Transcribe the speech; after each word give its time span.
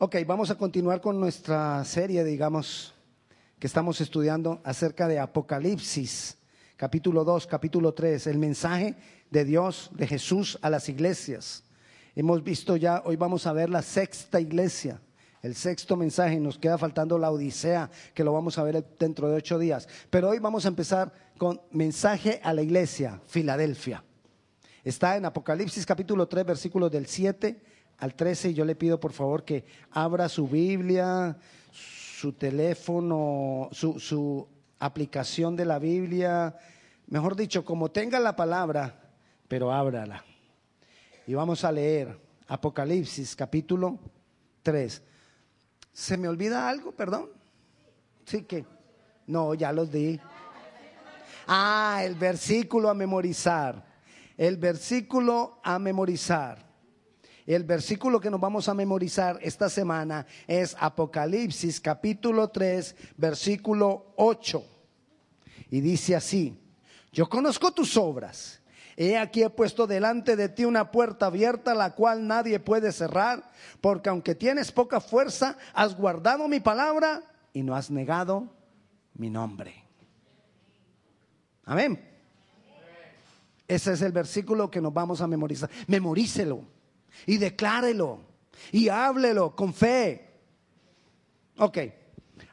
Ok, 0.00 0.14
vamos 0.24 0.48
a 0.52 0.54
continuar 0.54 1.00
con 1.00 1.18
nuestra 1.18 1.84
serie, 1.84 2.22
digamos, 2.22 2.94
que 3.58 3.66
estamos 3.66 4.00
estudiando 4.00 4.60
acerca 4.62 5.08
de 5.08 5.18
Apocalipsis, 5.18 6.38
capítulo 6.76 7.24
2, 7.24 7.48
capítulo 7.48 7.92
3, 7.92 8.28
el 8.28 8.38
mensaje 8.38 8.94
de 9.28 9.44
Dios, 9.44 9.90
de 9.94 10.06
Jesús 10.06 10.56
a 10.62 10.70
las 10.70 10.88
iglesias. 10.88 11.64
Hemos 12.14 12.44
visto 12.44 12.76
ya, 12.76 13.02
hoy 13.06 13.16
vamos 13.16 13.44
a 13.48 13.52
ver 13.52 13.70
la 13.70 13.82
sexta 13.82 14.40
iglesia, 14.40 15.00
el 15.42 15.56
sexto 15.56 15.96
mensaje, 15.96 16.38
nos 16.38 16.58
queda 16.58 16.78
faltando 16.78 17.18
la 17.18 17.32
Odisea, 17.32 17.90
que 18.14 18.22
lo 18.22 18.32
vamos 18.32 18.56
a 18.56 18.62
ver 18.62 18.86
dentro 19.00 19.28
de 19.28 19.34
ocho 19.34 19.58
días. 19.58 19.88
Pero 20.10 20.28
hoy 20.28 20.38
vamos 20.38 20.64
a 20.64 20.68
empezar 20.68 21.12
con 21.38 21.60
mensaje 21.72 22.40
a 22.44 22.52
la 22.54 22.62
iglesia, 22.62 23.20
Filadelfia. 23.26 24.04
Está 24.84 25.16
en 25.16 25.24
Apocalipsis 25.24 25.84
capítulo 25.84 26.28
3, 26.28 26.46
versículos 26.46 26.88
del 26.88 27.06
7 27.06 27.77
al 27.98 28.14
13 28.14 28.50
y 28.50 28.54
yo 28.54 28.64
le 28.64 28.76
pido 28.76 28.98
por 28.98 29.12
favor 29.12 29.44
que 29.44 29.64
abra 29.90 30.28
su 30.28 30.48
Biblia, 30.48 31.36
su 31.72 32.32
teléfono, 32.32 33.68
su, 33.72 33.98
su 33.98 34.48
aplicación 34.78 35.56
de 35.56 35.64
la 35.64 35.78
Biblia, 35.78 36.56
mejor 37.08 37.36
dicho, 37.36 37.64
como 37.64 37.90
tenga 37.90 38.20
la 38.20 38.36
palabra, 38.36 38.94
pero 39.48 39.72
ábrala. 39.72 40.24
Y 41.26 41.34
vamos 41.34 41.64
a 41.64 41.72
leer 41.72 42.18
Apocalipsis 42.46 43.36
capítulo 43.36 43.98
3. 44.62 45.02
¿Se 45.92 46.16
me 46.16 46.28
olvida 46.28 46.68
algo, 46.68 46.92
perdón? 46.92 47.28
Sí 48.24 48.42
que. 48.42 48.64
No, 49.26 49.52
ya 49.54 49.72
los 49.72 49.90
di. 49.90 50.18
Ah, 51.46 52.00
el 52.04 52.14
versículo 52.14 52.88
a 52.88 52.94
memorizar. 52.94 53.84
El 54.36 54.56
versículo 54.56 55.58
a 55.62 55.78
memorizar. 55.78 56.67
El 57.48 57.64
versículo 57.64 58.20
que 58.20 58.28
nos 58.28 58.42
vamos 58.42 58.68
a 58.68 58.74
memorizar 58.74 59.38
esta 59.40 59.70
semana 59.70 60.26
es 60.46 60.76
Apocalipsis 60.78 61.80
capítulo 61.80 62.48
3, 62.48 62.94
versículo 63.16 64.12
8. 64.16 64.62
Y 65.70 65.80
dice 65.80 66.14
así, 66.14 66.60
yo 67.10 67.26
conozco 67.26 67.72
tus 67.72 67.96
obras. 67.96 68.60
He 68.98 69.16
aquí 69.16 69.42
he 69.42 69.48
puesto 69.48 69.86
delante 69.86 70.36
de 70.36 70.50
ti 70.50 70.66
una 70.66 70.90
puerta 70.90 71.24
abierta, 71.24 71.74
la 71.74 71.94
cual 71.94 72.26
nadie 72.26 72.60
puede 72.60 72.92
cerrar, 72.92 73.50
porque 73.80 74.10
aunque 74.10 74.34
tienes 74.34 74.70
poca 74.70 75.00
fuerza, 75.00 75.56
has 75.72 75.96
guardado 75.96 76.48
mi 76.48 76.60
palabra 76.60 77.22
y 77.54 77.62
no 77.62 77.74
has 77.74 77.90
negado 77.90 78.52
mi 79.14 79.30
nombre. 79.30 79.86
Amén. 81.64 81.98
Ese 83.66 83.94
es 83.94 84.02
el 84.02 84.12
versículo 84.12 84.70
que 84.70 84.82
nos 84.82 84.92
vamos 84.92 85.22
a 85.22 85.26
memorizar. 85.26 85.70
Memorícelo 85.86 86.76
y 87.26 87.38
declárelo 87.38 88.20
y 88.72 88.88
háblelo 88.88 89.54
con 89.54 89.72
fe. 89.74 90.28
Ok. 91.58 91.78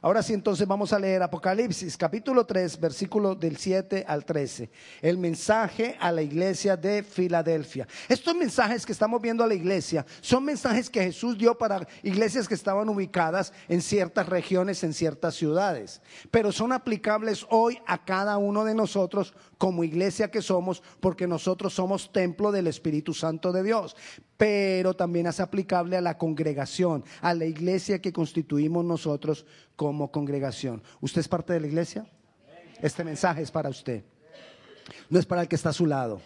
Ahora 0.02 0.22
sí, 0.22 0.34
entonces 0.34 0.68
vamos 0.68 0.94
a 0.94 1.00
leer 1.00 1.22
Apocalipsis 1.24 1.98
capítulo 1.98 2.46
3, 2.46 2.80
versículo 2.80 3.36
del 3.36 3.58
7 3.58 4.06
al 4.08 4.26
13. 4.26 4.70
El 5.02 5.18
mensaje 5.18 5.98
a 6.00 6.12
la 6.12 6.22
iglesia 6.22 6.78
de 6.78 7.04
Filadelfia. 7.04 7.88
Estos 8.08 8.36
mensajes 8.36 8.86
que 8.86 8.92
estamos 8.92 9.22
viendo 9.22 9.44
a 9.44 9.48
la 9.48 9.54
iglesia 9.54 10.06
son 10.22 10.46
mensajes 10.46 10.90
que 10.90 11.04
Jesús 11.04 11.38
dio 11.38 11.58
para 11.58 11.88
iglesias 12.04 12.48
que 12.48 12.54
estaban 12.54 12.90
ubicadas 12.90 13.54
en 13.68 13.82
ciertas 13.82 14.28
regiones, 14.28 14.84
en 14.84 14.94
ciertas 14.94 15.36
ciudades. 15.36 16.02
Pero 16.32 16.52
son 16.52 16.72
aplicables 16.72 17.46
hoy 17.50 17.80
a 17.88 18.04
cada 18.04 18.38
uno 18.38 18.64
de 18.66 18.76
nosotros 18.76 19.34
como 19.58 19.84
iglesia 19.84 20.30
que 20.30 20.42
somos, 20.42 20.84
porque 21.00 21.28
nosotros 21.28 21.74
somos 21.74 22.12
templo 22.12 22.52
del 22.52 22.68
Espíritu 22.68 23.14
Santo 23.14 23.52
de 23.52 23.64
Dios 23.64 23.96
pero 24.38 24.94
también 24.94 25.28
es 25.28 25.40
aplicable 25.40 25.96
a 25.98 26.02
la 26.02 26.18
congregación, 26.18 27.04
a 27.22 27.34
la 27.34 27.46
iglesia 27.46 28.02
que 28.02 28.12
constituimos 28.12 28.84
nosotros 28.84 29.46
como 29.76 30.12
congregación. 30.12 30.82
¿Usted 31.02 31.22
es 31.22 31.28
parte 31.28 31.54
de 31.54 31.60
la 31.60 31.68
iglesia? 31.68 32.06
Este 32.82 33.04
mensaje 33.04 33.42
es 33.42 33.52
para 33.52 33.70
usted. 33.70 34.04
No 35.10 35.20
es 35.20 35.26
para 35.26 35.42
el 35.42 35.48
que 35.48 35.56
está 35.56 35.70
a 35.70 35.74
su 35.74 35.86
lado. 35.86 36.22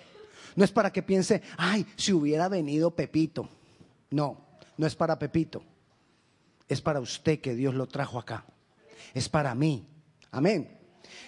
No 0.56 0.64
es 0.64 0.72
para 0.72 0.92
que 0.92 1.04
piense, 1.04 1.42
ay, 1.58 1.86
si 1.96 2.12
hubiera 2.12 2.50
venido 2.50 2.92
Pepito. 2.92 3.50
No, 4.10 4.38
no 4.78 4.88
es 4.88 4.96
para 4.96 5.18
Pepito. 5.20 5.64
Es 6.68 6.82
para 6.82 7.00
usted 7.00 7.40
que 7.40 7.56
Dios 7.56 7.74
lo 7.74 7.88
trajo 7.88 8.20
acá. 8.20 8.46
Es 9.14 9.30
para 9.30 9.56
mí. 9.56 9.88
Amén. 10.32 10.79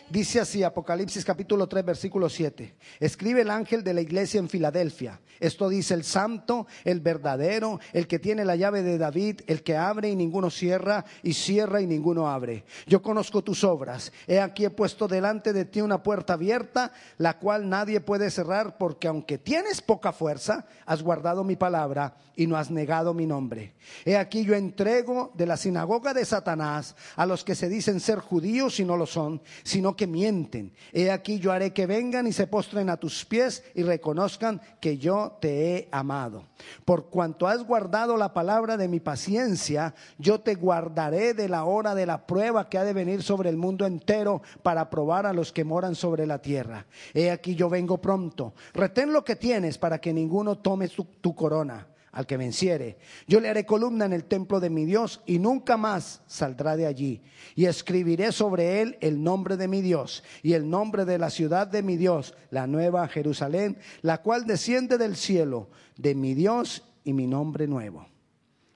Dice 0.09 0.39
así 0.39 0.63
Apocalipsis 0.63 1.23
capítulo 1.23 1.67
3 1.67 1.85
versículo 1.85 2.29
7. 2.29 2.75
Escribe 2.99 3.41
el 3.41 3.49
ángel 3.49 3.83
de 3.83 3.93
la 3.93 4.01
iglesia 4.01 4.39
en 4.39 4.49
Filadelfia. 4.49 5.19
Esto 5.39 5.69
dice 5.69 5.93
el 5.93 6.03
santo, 6.03 6.67
el 6.83 6.99
verdadero, 6.99 7.79
el 7.93 8.07
que 8.07 8.19
tiene 8.19 8.45
la 8.45 8.55
llave 8.55 8.83
de 8.83 8.97
David, 8.97 9.41
el 9.47 9.63
que 9.63 9.75
abre 9.75 10.09
y 10.09 10.15
ninguno 10.15 10.51
cierra, 10.51 11.03
y 11.23 11.33
cierra 11.33 11.81
y 11.81 11.87
ninguno 11.87 12.29
abre. 12.29 12.63
Yo 12.85 13.01
conozco 13.01 13.43
tus 13.43 13.63
obras. 13.63 14.11
He 14.27 14.39
aquí 14.39 14.65
he 14.65 14.69
puesto 14.69 15.07
delante 15.07 15.53
de 15.53 15.65
ti 15.65 15.81
una 15.81 16.03
puerta 16.03 16.33
abierta, 16.33 16.91
la 17.17 17.39
cual 17.39 17.69
nadie 17.69 18.01
puede 18.01 18.29
cerrar, 18.29 18.77
porque 18.77 19.07
aunque 19.07 19.37
tienes 19.37 19.81
poca 19.81 20.11
fuerza, 20.11 20.65
has 20.85 21.01
guardado 21.01 21.43
mi 21.43 21.55
palabra 21.55 22.15
y 22.35 22.47
no 22.47 22.57
has 22.57 22.71
negado 22.71 23.13
mi 23.13 23.25
nombre. 23.25 23.73
He 24.05 24.17
aquí 24.17 24.43
yo 24.45 24.55
entrego 24.55 25.31
de 25.35 25.45
la 25.45 25.57
sinagoga 25.57 26.13
de 26.13 26.25
Satanás 26.25 26.95
a 27.15 27.25
los 27.25 27.43
que 27.43 27.55
se 27.55 27.69
dicen 27.69 27.99
ser 27.99 28.19
judíos 28.19 28.79
y 28.79 28.85
no 28.85 28.97
lo 28.97 29.05
son, 29.05 29.41
sino 29.71 29.95
que 29.95 30.05
mienten. 30.05 30.73
He 30.91 31.09
aquí 31.11 31.39
yo 31.39 31.53
haré 31.53 31.71
que 31.71 31.85
vengan 31.85 32.27
y 32.27 32.33
se 32.33 32.45
postren 32.45 32.89
a 32.89 32.97
tus 32.97 33.23
pies 33.23 33.63
y 33.73 33.83
reconozcan 33.83 34.61
que 34.81 34.97
yo 34.97 35.37
te 35.39 35.75
he 35.75 35.89
amado. 35.93 36.43
Por 36.83 37.09
cuanto 37.09 37.47
has 37.47 37.63
guardado 37.63 38.17
la 38.17 38.33
palabra 38.33 38.75
de 38.75 38.89
mi 38.89 38.99
paciencia, 38.99 39.95
yo 40.17 40.41
te 40.41 40.55
guardaré 40.55 41.33
de 41.33 41.47
la 41.47 41.63
hora 41.63 41.95
de 41.95 42.05
la 42.05 42.27
prueba 42.27 42.67
que 42.67 42.77
ha 42.77 42.83
de 42.83 42.91
venir 42.91 43.23
sobre 43.23 43.49
el 43.49 43.55
mundo 43.55 43.85
entero 43.85 44.41
para 44.61 44.89
probar 44.89 45.25
a 45.25 45.31
los 45.31 45.53
que 45.53 45.63
moran 45.63 45.95
sobre 45.95 46.27
la 46.27 46.41
tierra. 46.41 46.85
He 47.13 47.31
aquí 47.31 47.55
yo 47.55 47.69
vengo 47.69 48.01
pronto. 48.01 48.53
Retén 48.73 49.13
lo 49.13 49.23
que 49.23 49.37
tienes 49.37 49.77
para 49.77 50.01
que 50.01 50.11
ninguno 50.11 50.57
tome 50.57 50.89
tu, 50.89 51.05
tu 51.21 51.33
corona 51.33 51.87
al 52.11 52.27
que 52.27 52.37
venciere. 52.37 52.97
Yo 53.27 53.39
le 53.39 53.49
haré 53.49 53.65
columna 53.65 54.05
en 54.05 54.13
el 54.13 54.25
templo 54.25 54.59
de 54.59 54.69
mi 54.69 54.85
Dios 54.85 55.21
y 55.25 55.39
nunca 55.39 55.77
más 55.77 56.21
saldrá 56.27 56.75
de 56.75 56.85
allí. 56.85 57.21
Y 57.55 57.65
escribiré 57.65 58.31
sobre 58.31 58.81
él 58.81 58.97
el 59.01 59.23
nombre 59.23 59.57
de 59.57 59.67
mi 59.67 59.81
Dios 59.81 60.23
y 60.43 60.53
el 60.53 60.69
nombre 60.69 61.05
de 61.05 61.17
la 61.17 61.29
ciudad 61.29 61.67
de 61.67 61.83
mi 61.83 61.97
Dios, 61.97 62.35
la 62.49 62.67
nueva 62.67 63.07
Jerusalén, 63.07 63.77
la 64.01 64.21
cual 64.21 64.45
desciende 64.45 64.97
del 64.97 65.15
cielo, 65.15 65.69
de 65.97 66.15
mi 66.15 66.33
Dios 66.33 66.83
y 67.03 67.13
mi 67.13 67.27
nombre 67.27 67.67
nuevo. 67.67 68.07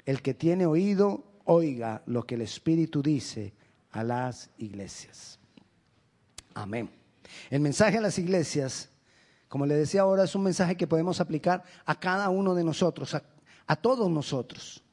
El 0.06 0.22
que 0.22 0.34
tiene 0.34 0.66
oído, 0.66 1.24
oiga 1.46 2.04
lo 2.06 2.24
que 2.26 2.36
el 2.36 2.42
Espíritu 2.42 3.02
dice 3.02 3.54
a 3.92 4.04
las 4.04 4.50
iglesias. 4.58 5.40
Amén. 6.54 6.90
El 7.50 7.60
mensaje 7.60 7.98
a 7.98 8.02
las 8.02 8.18
iglesias 8.18 8.90
como 9.56 9.66
le 9.66 9.76
decía 9.76 10.02
ahora, 10.02 10.26
es 10.26 10.36
un 10.36 10.44
mensaje 10.44 10.76
que 10.76 10.86
podemos 10.86 11.22
aplicar 11.22 11.64
a 11.86 11.98
cada 11.98 12.28
uno 12.28 12.54
de 12.54 12.66
nosotros, 12.66 13.16
a, 13.16 13.76
todos 13.78 14.12
nosotros. 14.12 14.84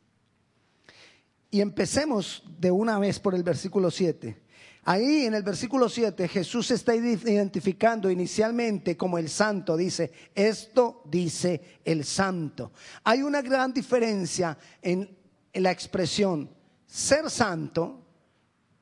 Y 1.50 1.61
empecemos 1.61 2.45
de 2.61 2.71
una 2.71 2.97
vez 3.01 3.19
por 3.19 3.34
el 3.34 3.43
versículo 3.43 3.91
7. 3.91 4.41
Ahí 4.84 5.25
en 5.25 5.34
el 5.34 5.43
versículo 5.43 5.89
7 5.89 6.28
Jesús 6.28 6.69
se 6.69 6.75
está 6.75 6.95
identificando 6.95 8.09
inicialmente 8.09 8.97
como 8.97 9.19
el 9.19 9.28
santo, 9.28 9.77
dice, 9.77 10.12
esto 10.33 11.03
dice 11.06 11.81
el 11.84 12.05
santo. 12.05 12.71
Hay 13.03 13.22
una 13.22 13.43
gran 13.43 13.72
diferencia 13.72 14.56
en, 14.81 15.11
en 15.53 15.62
la 15.65 15.72
expresión 15.72 16.49
ser 16.87 17.28
santo 17.31 18.06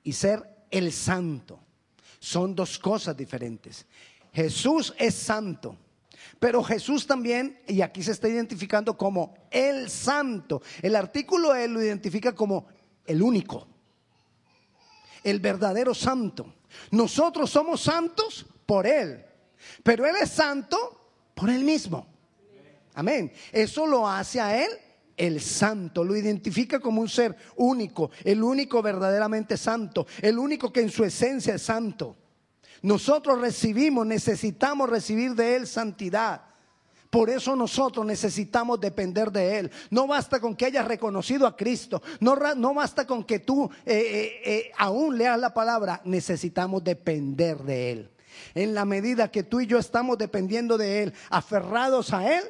y 0.03 0.13
ser 0.13 0.67
el 0.71 0.93
santo. 0.93 1.59
Son 2.19 2.55
dos 2.55 2.79
cosas 2.79 3.17
diferentes. 3.17 3.87
Jesús 4.33 4.95
es 4.99 5.15
santo. 5.15 5.77
Pero 6.39 6.63
Jesús 6.63 7.07
también, 7.07 7.61
y 7.69 7.83
aquí 7.83 8.03
se 8.03 8.13
está 8.13 8.29
identificando 8.29 8.97
como 8.97 9.35
el 9.51 9.91
santo. 9.91 10.63
El 10.81 10.97
artículo 10.97 11.55
él 11.55 11.75
lo 11.75 11.83
identifica 11.83 12.35
como 12.35 12.67
el 13.07 13.23
único, 13.23 13.67
el 15.23 15.39
verdadero 15.41 15.95
santo. 15.95 16.55
Nosotros 16.91 17.51
somos 17.51 17.83
santos 17.83 18.47
por 18.65 18.87
Él, 18.87 19.25
pero 19.83 20.07
Él 20.07 20.15
es 20.23 20.31
santo 20.31 20.77
por 21.35 21.51
Él 21.51 21.65
mismo. 21.65 22.07
Amén. 22.95 23.33
Eso 23.53 23.87
lo 23.87 24.09
hace 24.09 24.41
a 24.41 24.65
Él 24.65 24.71
el 25.17 25.41
santo, 25.43 26.03
lo 26.03 26.17
identifica 26.17 26.81
como 26.81 27.03
un 27.03 27.09
ser 27.09 27.37
único, 27.57 28.11
el 28.25 28.43
único 28.43 28.81
verdaderamente 28.81 29.59
santo, 29.59 30.07
el 30.23 30.39
único 30.39 30.73
que 30.73 30.81
en 30.81 30.89
su 30.89 31.05
esencia 31.05 31.57
es 31.57 31.63
santo. 31.63 32.17
Nosotros 32.83 33.41
recibimos, 33.41 34.07
necesitamos 34.07 34.89
recibir 34.89 35.35
de 35.35 35.57
Él 35.57 35.67
santidad. 35.67 36.43
Por 37.11 37.29
eso 37.29 37.57
nosotros 37.57 38.07
necesitamos 38.07 38.81
depender 38.81 39.33
de 39.33 39.59
Él. 39.59 39.71
No 39.91 40.07
basta 40.07 40.41
con 40.41 40.55
que 40.55 40.67
hayas 40.67 40.87
reconocido 40.87 41.47
a 41.47 41.57
Cristo. 41.57 42.01
No, 42.21 42.37
no 42.55 42.73
basta 42.73 43.05
con 43.05 43.25
que 43.25 43.41
tú 43.41 43.69
eh, 43.85 43.93
eh, 43.95 44.43
eh, 44.45 44.73
aún 44.79 45.19
leas 45.19 45.39
la 45.39 45.53
palabra. 45.53 46.01
Necesitamos 46.05 46.85
depender 46.85 47.59
de 47.59 47.91
Él. 47.91 48.11
En 48.55 48.75
la 48.75 48.85
medida 48.85 49.31
que 49.31 49.43
tú 49.43 49.61
y 49.61 49.67
yo 49.67 49.79
estamos 49.79 50.17
dependiendo 50.19 50.79
de 50.79 51.03
Él, 51.03 51.15
aferrados 51.31 52.13
a 52.13 52.33
Él, 52.33 52.45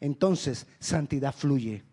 entonces 0.00 0.66
santidad 0.78 1.34
fluye. 1.34 1.84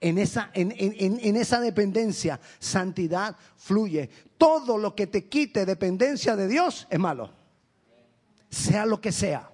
En 0.00 0.18
esa, 0.18 0.50
en, 0.54 0.72
en, 0.76 1.18
en, 1.20 1.36
esa 1.36 1.60
dependencia, 1.60 2.40
santidad 2.58 3.36
fluye. 3.56 4.08
Todo 4.38 4.78
lo 4.78 4.94
que 4.94 5.06
te 5.06 5.28
quite 5.28 5.66
dependencia 5.66 6.36
de 6.36 6.48
Dios 6.48 6.86
es 6.90 6.98
malo. 6.98 7.30
Sea 8.48 8.86
lo 8.86 9.00
que 9.00 9.12
sea. 9.12 9.50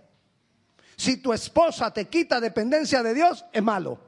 Si 0.96 1.18
tu 1.18 1.32
esposa 1.32 1.92
te 1.92 2.06
quita 2.06 2.40
dependencia 2.40 3.02
de 3.02 3.12
Dios, 3.12 3.44
es 3.52 3.62
malo. 3.62 3.98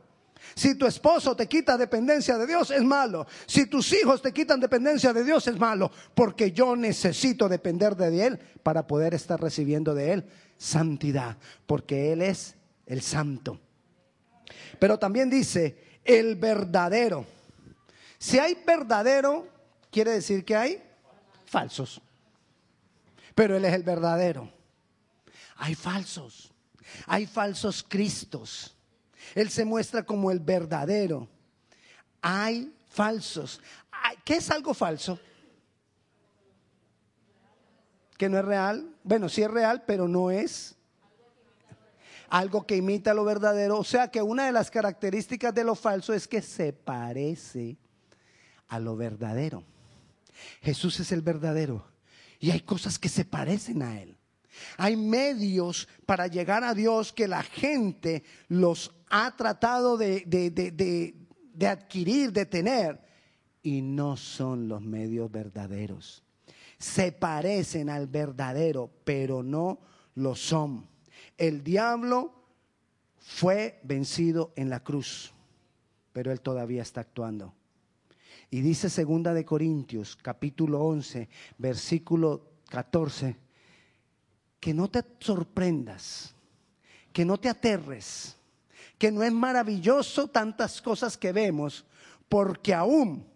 Si 0.54 0.74
tu 0.76 0.86
esposo 0.86 1.36
te 1.36 1.46
quita 1.46 1.76
dependencia 1.76 2.38
de 2.38 2.46
Dios, 2.46 2.70
es 2.70 2.82
malo. 2.82 3.26
Si 3.46 3.66
tus 3.66 3.92
hijos 3.92 4.22
te 4.22 4.32
quitan 4.32 4.60
dependencia 4.60 5.12
de 5.12 5.24
Dios, 5.24 5.46
es 5.46 5.58
malo. 5.58 5.90
Porque 6.14 6.52
yo 6.52 6.76
necesito 6.76 7.48
depender 7.48 7.96
de 7.96 8.26
Él 8.26 8.38
para 8.62 8.86
poder 8.86 9.14
estar 9.14 9.40
recibiendo 9.40 9.94
de 9.94 10.12
Él 10.12 10.24
santidad. 10.56 11.36
Porque 11.66 12.12
Él 12.12 12.22
es 12.22 12.54
el 12.86 13.02
santo. 13.02 13.60
Pero 14.78 14.98
también 14.98 15.28
dice, 15.28 15.87
el 16.08 16.36
verdadero. 16.36 17.26
Si 18.18 18.38
hay 18.38 18.54
verdadero, 18.66 19.46
quiere 19.92 20.12
decir 20.12 20.44
que 20.44 20.56
hay 20.56 20.82
falsos. 21.44 22.00
Pero 23.34 23.56
Él 23.56 23.64
es 23.66 23.74
el 23.74 23.82
verdadero. 23.82 24.50
Hay 25.56 25.74
falsos. 25.74 26.50
Hay 27.06 27.26
falsos 27.26 27.84
cristos. 27.86 28.74
Él 29.34 29.50
se 29.50 29.64
muestra 29.64 30.02
como 30.02 30.30
el 30.30 30.40
verdadero. 30.40 31.28
Hay 32.22 32.74
falsos. 32.88 33.60
¿Qué 34.24 34.36
es 34.36 34.50
algo 34.50 34.72
falso? 34.72 35.20
Que 38.16 38.28
no 38.28 38.38
es 38.38 38.44
real. 38.44 38.96
Bueno, 39.04 39.28
sí 39.28 39.42
es 39.42 39.50
real, 39.50 39.84
pero 39.86 40.08
no 40.08 40.30
es 40.30 40.74
algo 42.28 42.66
que 42.66 42.76
imita 42.76 43.14
lo 43.14 43.24
verdadero. 43.24 43.78
O 43.78 43.84
sea 43.84 44.10
que 44.10 44.22
una 44.22 44.46
de 44.46 44.52
las 44.52 44.70
características 44.70 45.54
de 45.54 45.64
lo 45.64 45.74
falso 45.74 46.12
es 46.12 46.28
que 46.28 46.42
se 46.42 46.72
parece 46.72 47.76
a 48.68 48.78
lo 48.78 48.96
verdadero. 48.96 49.64
Jesús 50.62 51.00
es 51.00 51.12
el 51.12 51.22
verdadero 51.22 51.84
y 52.38 52.50
hay 52.50 52.60
cosas 52.60 52.98
que 52.98 53.08
se 53.08 53.24
parecen 53.24 53.82
a 53.82 54.00
Él. 54.00 54.16
Hay 54.76 54.96
medios 54.96 55.88
para 56.06 56.26
llegar 56.26 56.64
a 56.64 56.74
Dios 56.74 57.12
que 57.12 57.28
la 57.28 57.42
gente 57.42 58.24
los 58.48 58.94
ha 59.08 59.34
tratado 59.36 59.96
de, 59.96 60.24
de, 60.26 61.66
adquirir, 61.66 62.32
de 62.32 62.46
tener, 62.46 63.00
y 63.62 63.82
no 63.82 64.16
son 64.16 64.68
los 64.68 64.82
medios 64.82 65.30
verdaderos. 65.30 66.24
Se 66.78 67.12
parecen 67.12 67.90
al 67.90 68.06
verdadero, 68.06 68.90
pero 69.04 69.42
no 69.42 69.80
lo 70.14 70.34
son. 70.34 70.88
El 71.38 71.64
diablo 71.64 72.34
fue 73.16 73.80
vencido 73.84 74.52
en 74.56 74.68
la 74.68 74.80
cruz, 74.80 75.32
pero 76.12 76.30
él 76.30 76.40
todavía 76.40 76.82
está 76.82 77.00
actuando. 77.00 77.54
Y 78.50 78.60
dice 78.60 78.90
segunda 78.90 79.32
de 79.32 79.44
Corintios, 79.44 80.16
capítulo 80.16 80.80
11, 80.80 81.28
versículo 81.58 82.42
14, 82.68 83.36
que 84.60 84.74
no 84.74 84.88
te 84.88 85.04
sorprendas, 85.20 86.34
que 87.12 87.24
no 87.24 87.38
te 87.38 87.48
aterres, 87.48 88.36
que 88.98 89.12
no 89.12 89.22
es 89.22 89.32
maravilloso 89.32 90.28
tantas 90.28 90.82
cosas 90.82 91.16
que 91.16 91.32
vemos, 91.32 91.84
porque 92.28 92.74
aún 92.74 93.26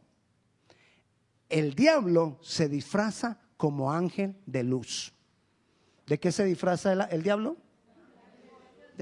el 1.48 1.74
diablo 1.74 2.38
se 2.42 2.68
disfraza 2.68 3.38
como 3.56 3.92
ángel 3.92 4.34
de 4.46 4.64
luz. 4.64 5.12
¿De 6.06 6.18
qué 6.18 6.32
se 6.32 6.44
disfraza 6.44 6.92
el, 6.92 7.22
diablo? 7.22 7.56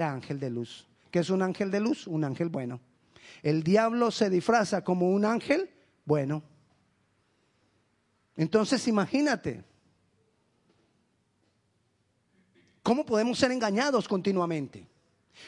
Ángel 0.08 0.40
de 0.40 0.50
luz. 0.50 0.86
¿Qué 1.10 1.18
es 1.20 1.30
un 1.30 1.42
ángel 1.42 1.70
de 1.70 1.80
luz? 1.80 2.06
Un 2.06 2.24
ángel 2.24 2.48
bueno. 2.48 2.80
El 3.42 3.62
diablo 3.62 4.10
se 4.10 4.30
disfraza 4.30 4.82
como 4.84 5.10
un 5.10 5.24
ángel 5.24 5.70
bueno. 6.04 6.42
Entonces 8.36 8.86
imagínate, 8.88 9.64
¿cómo 12.82 13.04
podemos 13.04 13.38
ser 13.38 13.50
engañados 13.52 14.08
continuamente? 14.08 14.86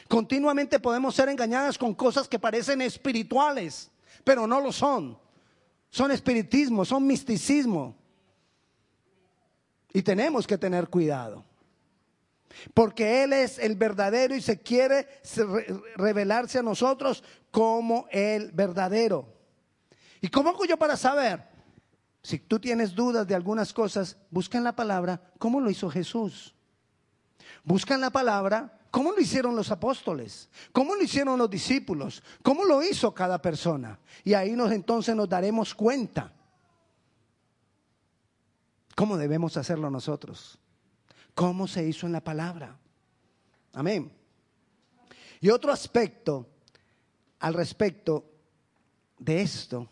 Continuamente 0.07 0.79
podemos 0.79 1.15
ser 1.15 1.29
engañadas 1.29 1.77
con 1.77 1.93
cosas 1.93 2.27
que 2.27 2.39
parecen 2.39 2.81
espirituales, 2.81 3.91
pero 4.23 4.47
no 4.47 4.59
lo 4.59 4.71
son. 4.71 5.17
Son 5.89 6.11
espiritismo, 6.11 6.83
son 6.85 7.05
misticismo. 7.05 7.95
Y 9.93 10.01
tenemos 10.01 10.47
que 10.47 10.57
tener 10.57 10.89
cuidado. 10.89 11.45
Porque 12.73 13.23
Él 13.23 13.33
es 13.33 13.59
el 13.59 13.75
verdadero 13.75 14.35
y 14.35 14.41
se 14.41 14.61
quiere 14.61 15.07
revelarse 15.95 16.59
a 16.59 16.63
nosotros 16.63 17.23
como 17.51 18.07
el 18.11 18.51
verdadero. 18.51 19.27
¿Y 20.21 20.29
cómo 20.29 20.49
hago 20.49 20.65
yo 20.65 20.77
para 20.77 20.97
saber? 20.97 21.43
Si 22.21 22.39
tú 22.39 22.59
tienes 22.59 22.95
dudas 22.95 23.27
de 23.27 23.35
algunas 23.35 23.73
cosas, 23.73 24.17
busca 24.29 24.57
en 24.57 24.63
la 24.63 24.75
palabra 24.75 25.21
cómo 25.39 25.59
lo 25.59 25.69
hizo 25.69 25.89
Jesús. 25.89 26.55
Busca 27.63 27.95
en 27.95 28.01
la 28.01 28.09
palabra 28.09 28.79
¿Cómo 28.93 29.11
lo 29.11 29.19
hicieron 29.19 29.55
los 29.55 29.71
apóstoles? 29.71 30.51
¿Cómo 30.71 30.95
lo 30.95 31.01
hicieron 31.01 31.39
los 31.39 31.49
discípulos? 31.49 32.21
¿Cómo 32.43 32.63
lo 32.63 32.83
hizo 32.83 33.11
cada 33.11 33.41
persona? 33.41 33.97
Y 34.23 34.35
ahí 34.35 34.51
nos 34.51 34.71
entonces 34.71 35.15
nos 35.15 35.27
daremos 35.27 35.73
cuenta 35.73 36.31
cómo 38.95 39.17
debemos 39.17 39.57
hacerlo 39.57 39.89
nosotros. 39.89 40.59
¿Cómo 41.33 41.67
se 41.67 41.87
hizo 41.87 42.05
en 42.05 42.13
la 42.13 42.23
palabra? 42.23 42.77
Amén. 43.73 44.11
Y 45.41 45.49
otro 45.49 45.71
aspecto 45.71 46.47
al 47.39 47.53
respecto 47.53 48.25
de 49.19 49.41
esto 49.41 49.89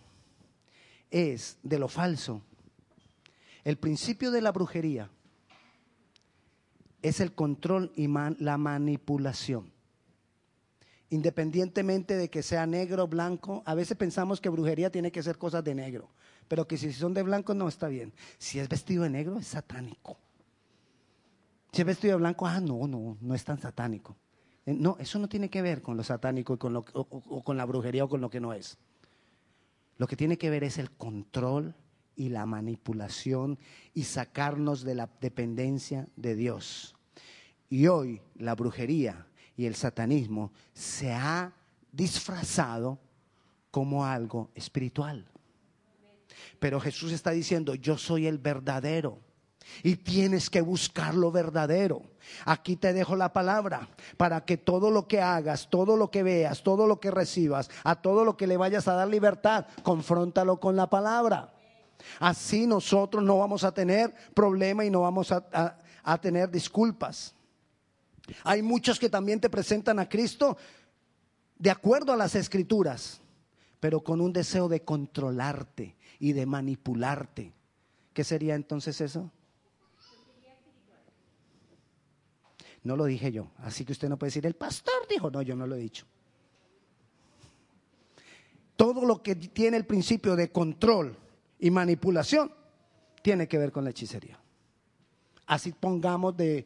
es 1.09 1.57
de 1.63 1.79
lo 1.79 1.87
falso. 1.87 2.41
El 3.63 3.77
principio 3.77 4.31
de 4.31 4.41
la 4.41 4.51
brujería 4.51 5.09
es 7.01 7.19
el 7.19 7.33
control 7.33 7.91
y 7.95 8.07
la 8.07 8.57
manipulación. 8.57 9.71
Independientemente 11.09 12.15
de 12.15 12.29
que 12.29 12.41
sea 12.41 12.65
negro, 12.65 13.07
blanco, 13.07 13.63
a 13.65 13.75
veces 13.75 13.97
pensamos 13.97 14.39
que 14.39 14.47
brujería 14.47 14.91
tiene 14.91 15.11
que 15.11 15.21
ser 15.21 15.37
cosas 15.37 15.63
de 15.63 15.75
negro, 15.75 16.09
pero 16.47 16.67
que 16.67 16.77
si 16.77 16.93
son 16.93 17.13
de 17.13 17.23
blanco 17.23 17.53
no 17.53 17.67
está 17.67 17.89
bien. 17.89 18.13
Si 18.37 18.59
es 18.59 18.69
vestido 18.69 19.03
de 19.03 19.09
negro 19.09 19.37
es 19.37 19.47
satánico. 19.47 20.17
Si 21.71 21.81
es 21.81 21.87
vestido 21.87 22.13
de 22.13 22.19
blanco, 22.19 22.45
ah, 22.47 22.59
no, 22.59 22.87
no, 22.87 23.17
no 23.19 23.35
es 23.35 23.43
tan 23.45 23.59
satánico. 23.59 24.17
Eh, 24.65 24.73
no, 24.73 24.97
eso 24.99 25.19
no 25.19 25.29
tiene 25.29 25.49
que 25.49 25.61
ver 25.61 25.81
con 25.81 25.97
lo 25.97 26.03
satánico 26.03 26.53
y 26.53 26.57
con, 26.57 26.73
lo, 26.73 26.85
o 26.93 27.43
con 27.43 27.57
la 27.57 27.65
brujería 27.65 28.03
o 28.03 28.09
con 28.09 28.21
lo 28.21 28.29
que 28.29 28.39
no 28.39 28.53
es. 28.53 28.77
Lo 29.97 30.07
que 30.07 30.15
tiene 30.15 30.37
que 30.37 30.49
ver 30.49 30.63
es 30.63 30.77
el 30.77 30.91
control 30.91 31.75
y 32.15 32.29
la 32.29 32.45
manipulación 32.45 33.57
y 33.93 34.03
sacarnos 34.03 34.83
de 34.83 34.95
la 34.95 35.09
dependencia 35.21 36.07
de 36.15 36.35
Dios. 36.35 36.95
Y 37.69 37.87
hoy 37.87 38.21
la 38.35 38.55
brujería 38.55 39.27
y 39.55 39.65
el 39.65 39.75
satanismo 39.75 40.51
se 40.73 41.13
ha 41.13 41.53
disfrazado 41.91 42.99
como 43.69 44.05
algo 44.05 44.51
espiritual. 44.55 45.25
Pero 46.59 46.79
Jesús 46.79 47.11
está 47.11 47.31
diciendo, 47.31 47.75
yo 47.75 47.97
soy 47.97 48.27
el 48.27 48.37
verdadero. 48.37 49.19
Y 49.83 49.95
tienes 49.97 50.49
que 50.49 50.61
buscar 50.61 51.15
lo 51.15 51.31
verdadero. 51.31 52.01
Aquí 52.45 52.75
te 52.75 52.93
dejo 52.93 53.15
la 53.15 53.33
palabra 53.33 53.87
para 54.17 54.45
que 54.45 54.57
todo 54.57 54.91
lo 54.91 55.07
que 55.07 55.21
hagas, 55.21 55.69
todo 55.69 55.97
lo 55.97 56.11
que 56.11 56.23
veas, 56.23 56.63
todo 56.63 56.87
lo 56.87 56.99
que 56.99 57.11
recibas, 57.11 57.69
a 57.83 57.95
todo 57.95 58.25
lo 58.25 58.37
que 58.37 58.47
le 58.47 58.57
vayas 58.57 58.87
a 58.87 58.93
dar 58.93 59.07
libertad, 59.07 59.65
confróntalo 59.83 60.59
con 60.59 60.75
la 60.75 60.89
palabra. 60.89 61.53
Así 62.19 62.67
nosotros 62.67 63.23
no 63.23 63.37
vamos 63.37 63.63
a 63.63 63.73
tener 63.73 64.13
problema 64.33 64.85
y 64.85 64.89
no 64.89 65.01
vamos 65.01 65.31
a, 65.31 65.77
tener 66.21 66.49
disculpas. 66.49 67.35
Hay 68.43 68.61
muchos 68.61 68.99
que 68.99 69.09
también 69.09 69.39
te 69.39 69.49
presentan 69.49 69.99
a 69.99 70.07
Cristo 70.07 70.57
de 71.57 71.69
acuerdo 71.69 72.13
a 72.13 72.17
las 72.17 72.35
escrituras, 72.35 73.21
pero 73.79 74.03
con 74.03 74.21
un 74.21 74.33
deseo 74.33 74.67
de 74.67 74.83
controlarte 74.83 75.95
y 76.19 76.33
de 76.33 76.45
manipularte. 76.45 77.53
¿Qué 78.13 78.23
sería 78.23 78.55
entonces 78.55 78.99
eso? 79.01 79.31
No 82.83 82.95
lo 82.95 83.05
dije 83.05 83.31
yo, 83.31 83.51
así 83.57 83.85
que 83.85 83.91
usted 83.91 84.09
no 84.09 84.17
puede 84.17 84.29
decir, 84.29 84.45
el 84.45 84.55
pastor 84.55 85.07
dijo, 85.09 85.29
no, 85.29 85.41
yo 85.41 85.55
no 85.55 85.67
lo 85.67 85.75
he 85.75 85.79
dicho. 85.79 86.05
Todo 88.75 89.05
lo 89.05 89.21
que 89.21 89.35
tiene 89.35 89.77
el 89.77 89.85
principio 89.85 90.35
de 90.35 90.51
control 90.51 91.15
y 91.59 91.69
manipulación 91.69 92.51
tiene 93.21 93.47
que 93.47 93.59
ver 93.59 93.71
con 93.71 93.83
la 93.83 93.91
hechicería. 93.91 94.39
Así 95.45 95.73
pongamos 95.73 96.35
de, 96.35 96.65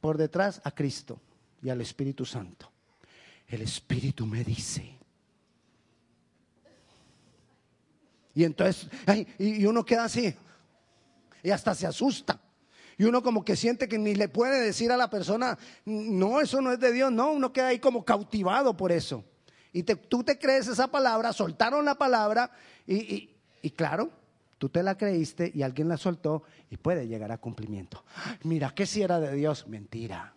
por 0.00 0.16
detrás 0.16 0.62
a 0.64 0.70
Cristo 0.70 1.20
y 1.62 1.68
al 1.68 1.82
Espíritu 1.82 2.24
Santo. 2.24 2.70
El 3.46 3.60
Espíritu 3.60 4.24
me 4.24 4.42
dice. 4.42 4.96
Y 8.34 8.44
entonces, 8.44 8.88
y 9.38 9.66
uno 9.66 9.84
queda 9.84 10.04
así, 10.04 10.34
y 11.42 11.50
hasta 11.50 11.74
se 11.74 11.86
asusta. 11.86 12.40
Y 13.00 13.04
uno 13.04 13.22
como 13.22 13.46
que 13.46 13.56
siente 13.56 13.88
que 13.88 13.96
ni 13.96 14.14
le 14.14 14.28
puede 14.28 14.60
decir 14.60 14.92
a 14.92 14.96
la 14.98 15.08
persona, 15.08 15.56
no, 15.86 16.38
eso 16.38 16.60
no 16.60 16.70
es 16.70 16.78
de 16.80 16.92
Dios, 16.92 17.10
no, 17.10 17.32
uno 17.32 17.50
queda 17.50 17.68
ahí 17.68 17.78
como 17.78 18.04
cautivado 18.04 18.76
por 18.76 18.92
eso. 18.92 19.24
Y 19.72 19.84
tú 19.84 20.22
te 20.22 20.38
crees 20.38 20.68
esa 20.68 20.88
palabra, 20.88 21.32
soltaron 21.32 21.86
la 21.86 21.94
palabra 21.94 22.50
y, 22.86 23.30
y 23.62 23.70
claro, 23.70 24.10
tú 24.58 24.68
te 24.68 24.82
la 24.82 24.98
creíste 24.98 25.50
y 25.54 25.62
alguien 25.62 25.88
la 25.88 25.96
soltó 25.96 26.42
y 26.68 26.76
puede 26.76 27.08
llegar 27.08 27.32
a 27.32 27.38
cumplimiento. 27.38 28.04
Mira, 28.42 28.74
que 28.74 28.84
si 28.84 29.00
era 29.00 29.18
de 29.18 29.34
Dios, 29.34 29.66
mentira. 29.66 30.34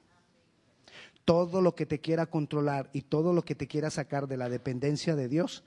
Todo 1.26 1.60
lo 1.60 1.76
que 1.76 1.86
te 1.86 2.00
quiera 2.00 2.28
controlar 2.28 2.90
y 2.94 3.02
todo 3.02 3.34
lo 3.34 3.44
que 3.44 3.56
te 3.56 3.68
quiera 3.68 3.90
sacar 3.90 4.26
de 4.30 4.38
la 4.38 4.48
dependencia 4.48 5.18
de 5.18 5.28
Dios 5.28 5.66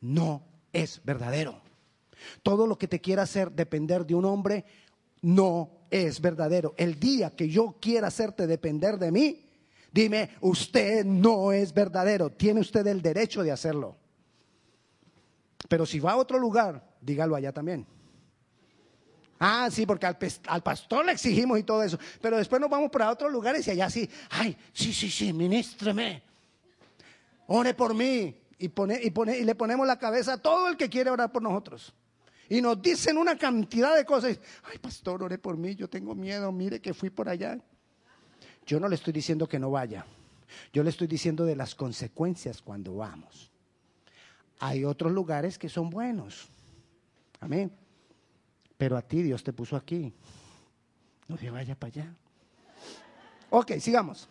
no 0.00 0.42
es 0.72 1.02
verdadero. 1.04 1.60
Todo 2.42 2.66
lo 2.66 2.78
que 2.78 2.88
te 2.88 3.02
quiera 3.02 3.24
hacer 3.24 3.52
depender 3.52 4.06
de 4.06 4.14
un 4.14 4.24
hombre 4.24 4.64
no 5.20 5.83
es 5.94 6.20
verdadero. 6.20 6.74
El 6.76 6.98
día 6.98 7.30
que 7.30 7.48
yo 7.48 7.76
quiera 7.80 8.08
hacerte 8.08 8.48
depender 8.48 8.98
de 8.98 9.12
mí, 9.12 9.46
dime, 9.92 10.30
usted 10.40 11.04
no 11.04 11.52
es 11.52 11.72
verdadero. 11.72 12.30
Tiene 12.30 12.60
usted 12.60 12.84
el 12.88 13.00
derecho 13.00 13.44
de 13.44 13.52
hacerlo. 13.52 13.96
Pero 15.68 15.86
si 15.86 16.00
va 16.00 16.12
a 16.12 16.16
otro 16.16 16.36
lugar, 16.36 16.84
dígalo 17.00 17.36
allá 17.36 17.52
también. 17.52 17.86
Ah, 19.38 19.68
sí, 19.70 19.86
porque 19.86 20.06
al, 20.06 20.62
pastor 20.64 21.06
le 21.06 21.12
exigimos 21.12 21.60
y 21.60 21.62
todo 21.62 21.84
eso. 21.84 21.96
Pero 22.20 22.38
después 22.38 22.60
nos 22.60 22.70
vamos 22.70 22.90
para 22.90 23.08
otros 23.08 23.30
lugares 23.30 23.64
y 23.68 23.70
allá 23.70 23.88
sí, 23.88 24.10
ay, 24.30 24.56
sí, 24.72 24.92
sí, 24.92 25.08
sí, 25.08 25.32
ministreme. 25.32 26.24
Ore 27.46 27.72
por 27.72 27.94
mí. 27.94 28.36
Y, 28.58 28.68
pone, 28.68 28.98
y, 29.00 29.10
pone, 29.10 29.38
y 29.38 29.44
le 29.44 29.54
ponemos 29.54 29.86
la 29.86 29.98
cabeza 29.98 30.32
a 30.32 30.38
todo 30.38 30.66
el 30.66 30.76
que 30.76 30.88
quiere 30.88 31.10
orar 31.10 31.30
por 31.30 31.42
nosotros. 31.42 31.94
Y 32.48 32.60
nos 32.60 32.80
dicen 32.80 33.16
una 33.16 33.36
cantidad 33.36 33.94
de 33.96 34.04
cosas. 34.04 34.38
Ay, 34.64 34.78
pastor, 34.78 35.22
ore 35.22 35.38
por 35.38 35.56
mí, 35.56 35.74
yo 35.74 35.88
tengo 35.88 36.14
miedo, 36.14 36.50
mire 36.52 36.80
que 36.80 36.92
fui 36.92 37.10
por 37.10 37.28
allá. 37.28 37.58
Yo 38.66 38.80
no 38.80 38.88
le 38.88 38.94
estoy 38.94 39.12
diciendo 39.12 39.48
que 39.48 39.58
no 39.58 39.70
vaya. 39.70 40.04
Yo 40.72 40.82
le 40.82 40.90
estoy 40.90 41.06
diciendo 41.06 41.44
de 41.44 41.56
las 41.56 41.74
consecuencias 41.74 42.62
cuando 42.62 42.96
vamos. 42.96 43.50
Hay 44.60 44.84
otros 44.84 45.12
lugares 45.12 45.58
que 45.58 45.68
son 45.68 45.90
buenos. 45.90 46.48
Amén. 47.40 47.72
Pero 48.76 48.96
a 48.96 49.02
ti 49.02 49.22
Dios 49.22 49.42
te 49.42 49.52
puso 49.52 49.76
aquí. 49.76 50.12
No 51.28 51.36
se 51.36 51.50
vaya 51.50 51.74
para 51.74 51.92
allá. 51.92 52.14
Ok, 53.50 53.72
sigamos. 53.78 54.28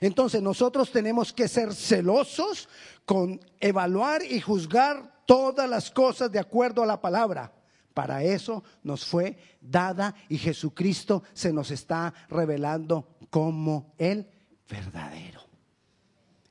Entonces 0.00 0.42
nosotros 0.42 0.90
tenemos 0.90 1.32
que 1.32 1.48
ser 1.48 1.74
celosos 1.74 2.68
con 3.04 3.40
evaluar 3.60 4.22
y 4.22 4.40
juzgar 4.40 5.13
todas 5.26 5.68
las 5.68 5.90
cosas 5.90 6.30
de 6.30 6.38
acuerdo 6.38 6.82
a 6.82 6.86
la 6.86 7.00
palabra. 7.00 7.52
Para 7.92 8.22
eso 8.24 8.64
nos 8.82 9.04
fue 9.04 9.38
dada 9.60 10.14
y 10.28 10.36
Jesucristo 10.36 11.22
se 11.32 11.52
nos 11.52 11.70
está 11.70 12.12
revelando 12.28 13.16
como 13.30 13.94
el 13.98 14.28
verdadero. 14.68 15.40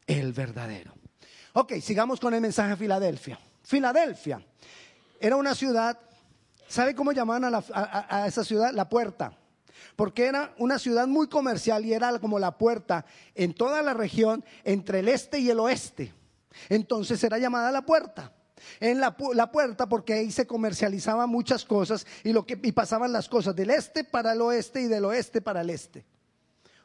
El 0.08 0.32
verdadero. 0.32 0.94
Ok, 1.53 1.74
sigamos 1.82 2.20
con 2.20 2.34
el 2.34 2.42
mensaje 2.42 2.72
a 2.72 2.77
Filadelfia. 2.77 3.38
Filadelfia 3.62 4.46
era 5.20 5.36
una 5.36 5.53
ciudad, 5.53 6.00
¿sabe 6.68 6.96
cómo 6.96 7.12
llamaban 7.12 7.53
a, 7.53 7.63
a 8.10 8.27
esa 8.27 8.44
ciudad? 8.44 8.72
La 8.74 8.89
puerta 8.89 9.38
porque 9.96 10.25
era 10.25 10.53
una 10.58 10.80
ciudad 10.80 11.08
muy 11.08 11.27
comercial 11.27 11.86
y 11.86 11.94
era 11.94 12.18
como 12.20 12.39
la 12.39 12.58
puerta 12.58 13.06
en 13.36 13.53
toda 13.53 13.82
la 13.82 13.94
región 13.94 14.44
entre 14.63 15.00
el 15.00 15.10
este 15.10 15.39
y 15.39 15.50
el 15.50 15.60
oeste. 15.60 16.13
Entonces 16.70 17.24
era 17.24 17.38
llamada 17.38 17.72
la 17.72 17.86
puerta. 17.86 18.32
En 18.79 19.00
la, 19.00 19.15
puerta 19.51 19.88
porque 19.88 20.13
ahí 20.13 20.31
se 20.31 20.48
comercializaban 20.48 21.29
muchas 21.29 21.65
cosas 21.65 22.05
y, 22.24 22.33
lo 22.33 22.45
que, 22.45 22.60
y 22.62 22.72
pasaban 22.72 23.12
las 23.12 23.27
cosas 23.27 23.55
del 23.55 23.69
este 23.69 24.03
para 24.03 24.33
el 24.33 24.41
oeste 24.41 24.81
y 24.81 24.88
del 24.88 25.05
oeste 25.05 25.41
para 25.41 25.62
el 25.62 25.69
este. 25.69 26.05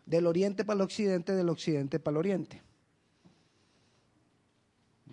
Del 0.07 0.27
oriente 0.27 0.65
para 0.65 0.77
el 0.77 0.83
occidente, 0.83 1.35
del 1.35 1.49
occidente 1.49 2.01
para 2.01 2.13
el 2.13 2.19
oriente. 2.19 2.63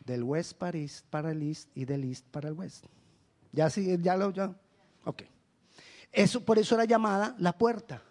Del 0.05 0.23
west 0.23 0.53
para, 0.57 0.77
east, 0.77 1.05
para 1.09 1.31
el 1.31 1.41
east 1.41 1.69
y 1.75 1.85
del 1.85 2.03
east 2.03 2.25
para 2.27 2.49
el 2.49 2.53
west. 2.53 2.85
Ya 3.51 3.69
sí, 3.69 3.97
ya 4.01 4.15
lo, 4.15 4.31
ya. 4.31 4.53
Ok. 5.03 5.23
Eso, 6.11 6.45
por 6.45 6.57
eso 6.57 6.75
era 6.75 6.85
llamada 6.85 7.35
la 7.39 7.57
puerta. 7.57 8.01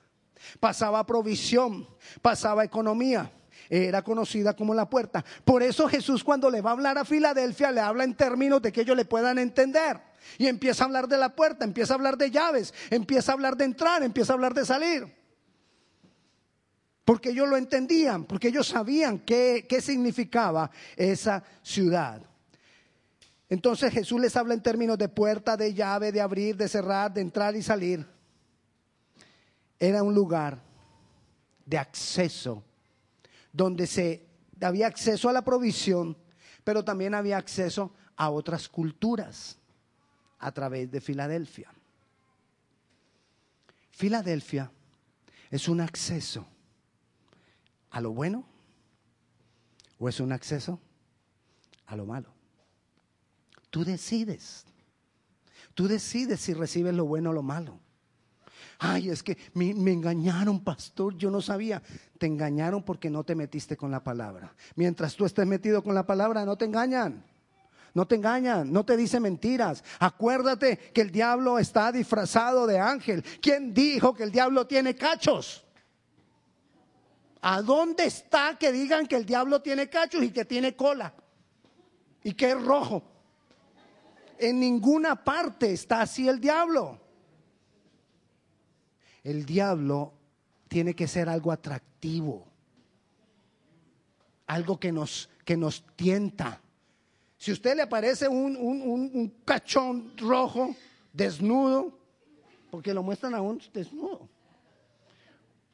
Pasaba 0.60 1.06
provisión, 1.06 1.88
pasaba 2.20 2.64
economía 2.64 3.30
era 3.68 4.02
conocida 4.02 4.54
como 4.54 4.74
la 4.74 4.88
puerta. 4.88 5.24
Por 5.44 5.62
eso 5.62 5.88
Jesús 5.88 6.22
cuando 6.22 6.50
le 6.50 6.60
va 6.60 6.70
a 6.70 6.72
hablar 6.74 6.98
a 6.98 7.04
Filadelfia 7.04 7.70
le 7.70 7.80
habla 7.80 8.04
en 8.04 8.14
términos 8.14 8.60
de 8.62 8.72
que 8.72 8.82
ellos 8.82 8.96
le 8.96 9.04
puedan 9.04 9.38
entender. 9.38 10.00
Y 10.38 10.46
empieza 10.46 10.84
a 10.84 10.86
hablar 10.86 11.08
de 11.08 11.18
la 11.18 11.34
puerta, 11.34 11.64
empieza 11.64 11.94
a 11.94 11.96
hablar 11.96 12.16
de 12.16 12.30
llaves, 12.30 12.72
empieza 12.90 13.32
a 13.32 13.34
hablar 13.34 13.56
de 13.56 13.64
entrar, 13.64 14.02
empieza 14.02 14.32
a 14.32 14.34
hablar 14.34 14.54
de 14.54 14.64
salir. 14.64 15.24
Porque 17.04 17.30
ellos 17.30 17.48
lo 17.48 17.56
entendían, 17.56 18.24
porque 18.24 18.48
ellos 18.48 18.66
sabían 18.66 19.18
qué, 19.18 19.66
qué 19.68 19.82
significaba 19.82 20.70
esa 20.96 21.42
ciudad. 21.62 22.22
Entonces 23.50 23.92
Jesús 23.92 24.20
les 24.20 24.34
habla 24.36 24.54
en 24.54 24.62
términos 24.62 24.96
de 24.96 25.08
puerta, 25.08 25.56
de 25.56 25.74
llave, 25.74 26.10
de 26.12 26.20
abrir, 26.20 26.56
de 26.56 26.68
cerrar, 26.68 27.12
de 27.12 27.20
entrar 27.20 27.54
y 27.54 27.62
salir. 27.62 28.06
Era 29.78 30.02
un 30.02 30.14
lugar 30.14 30.58
de 31.66 31.78
acceso 31.78 32.64
donde 33.54 33.86
se 33.86 34.26
había 34.60 34.88
acceso 34.88 35.28
a 35.28 35.32
la 35.32 35.44
provisión, 35.44 36.18
pero 36.64 36.84
también 36.84 37.14
había 37.14 37.38
acceso 37.38 37.94
a 38.16 38.30
otras 38.30 38.68
culturas 38.68 39.58
a 40.40 40.50
través 40.50 40.90
de 40.90 41.00
Filadelfia. 41.00 41.72
Filadelfia 43.92 44.70
es 45.50 45.68
un 45.68 45.80
acceso 45.80 46.44
a 47.90 48.00
lo 48.00 48.12
bueno 48.12 48.44
o 50.00 50.08
es 50.08 50.18
un 50.18 50.32
acceso 50.32 50.80
a 51.86 51.94
lo 51.94 52.06
malo. 52.06 52.34
Tú 53.70 53.84
decides. 53.84 54.64
Tú 55.74 55.86
decides 55.86 56.40
si 56.40 56.54
recibes 56.54 56.92
lo 56.92 57.04
bueno 57.04 57.30
o 57.30 57.32
lo 57.32 57.42
malo. 57.42 57.78
Ay, 58.86 59.08
es 59.08 59.22
que 59.22 59.38
me, 59.54 59.70
engañaron, 59.70 60.62
pastor, 60.62 61.16
yo 61.16 61.30
no 61.30 61.40
sabía. 61.40 61.82
Te 62.18 62.26
engañaron 62.26 62.82
porque 62.82 63.08
no 63.08 63.24
te 63.24 63.34
metiste 63.34 63.78
con 63.78 63.90
la 63.90 64.04
palabra. 64.04 64.54
Mientras 64.76 65.16
tú 65.16 65.24
estés 65.24 65.46
metido 65.46 65.82
con 65.82 65.94
la 65.94 66.04
palabra, 66.04 66.44
no 66.44 66.58
te 66.58 66.66
engañan. 66.66 67.24
No 67.94 68.06
te 68.06 68.16
engañan, 68.16 68.70
no 68.70 68.84
te 68.84 68.98
dicen 68.98 69.22
mentiras. 69.22 69.82
Acuérdate 70.00 70.76
que 70.92 71.00
el 71.00 71.10
diablo 71.10 71.58
está 71.58 71.92
disfrazado 71.92 72.66
de 72.66 72.78
ángel. 72.78 73.24
¿Quién 73.40 73.72
dijo 73.72 74.12
que 74.12 74.24
el 74.24 74.30
diablo 74.30 74.66
tiene 74.66 74.94
cachos? 74.94 75.64
¿A 77.40 77.62
dónde 77.62 78.04
está 78.04 78.58
que 78.58 78.70
digan 78.70 79.06
que 79.06 79.16
el 79.16 79.24
diablo 79.24 79.62
tiene 79.62 79.88
cachos 79.88 80.22
y 80.22 80.30
que 80.30 80.44
tiene 80.44 80.76
cola? 80.76 81.14
Y 82.22 82.34
que 82.34 82.50
es 82.50 82.62
rojo. 82.62 83.02
En 84.38 84.60
ninguna 84.60 85.24
parte 85.24 85.72
está 85.72 86.02
así 86.02 86.28
el 86.28 86.38
diablo 86.38 87.03
el 89.24 89.46
diablo 89.46 90.12
tiene 90.68 90.94
que 90.94 91.08
ser 91.08 91.28
algo 91.28 91.50
atractivo, 91.50 92.46
algo 94.46 94.78
que 94.78 94.92
nos, 94.92 95.30
que 95.44 95.56
nos 95.56 95.82
tienta. 95.96 96.60
Si 97.38 97.50
a 97.50 97.54
usted 97.54 97.74
le 97.74 97.82
aparece 97.82 98.28
un, 98.28 98.56
un, 98.56 99.34
cachón 99.44 100.12
rojo, 100.18 100.76
desnudo, 101.12 101.98
porque 102.70 102.92
lo 102.92 103.02
muestran 103.02 103.34
aún 103.34 103.60
desnudo. 103.72 104.28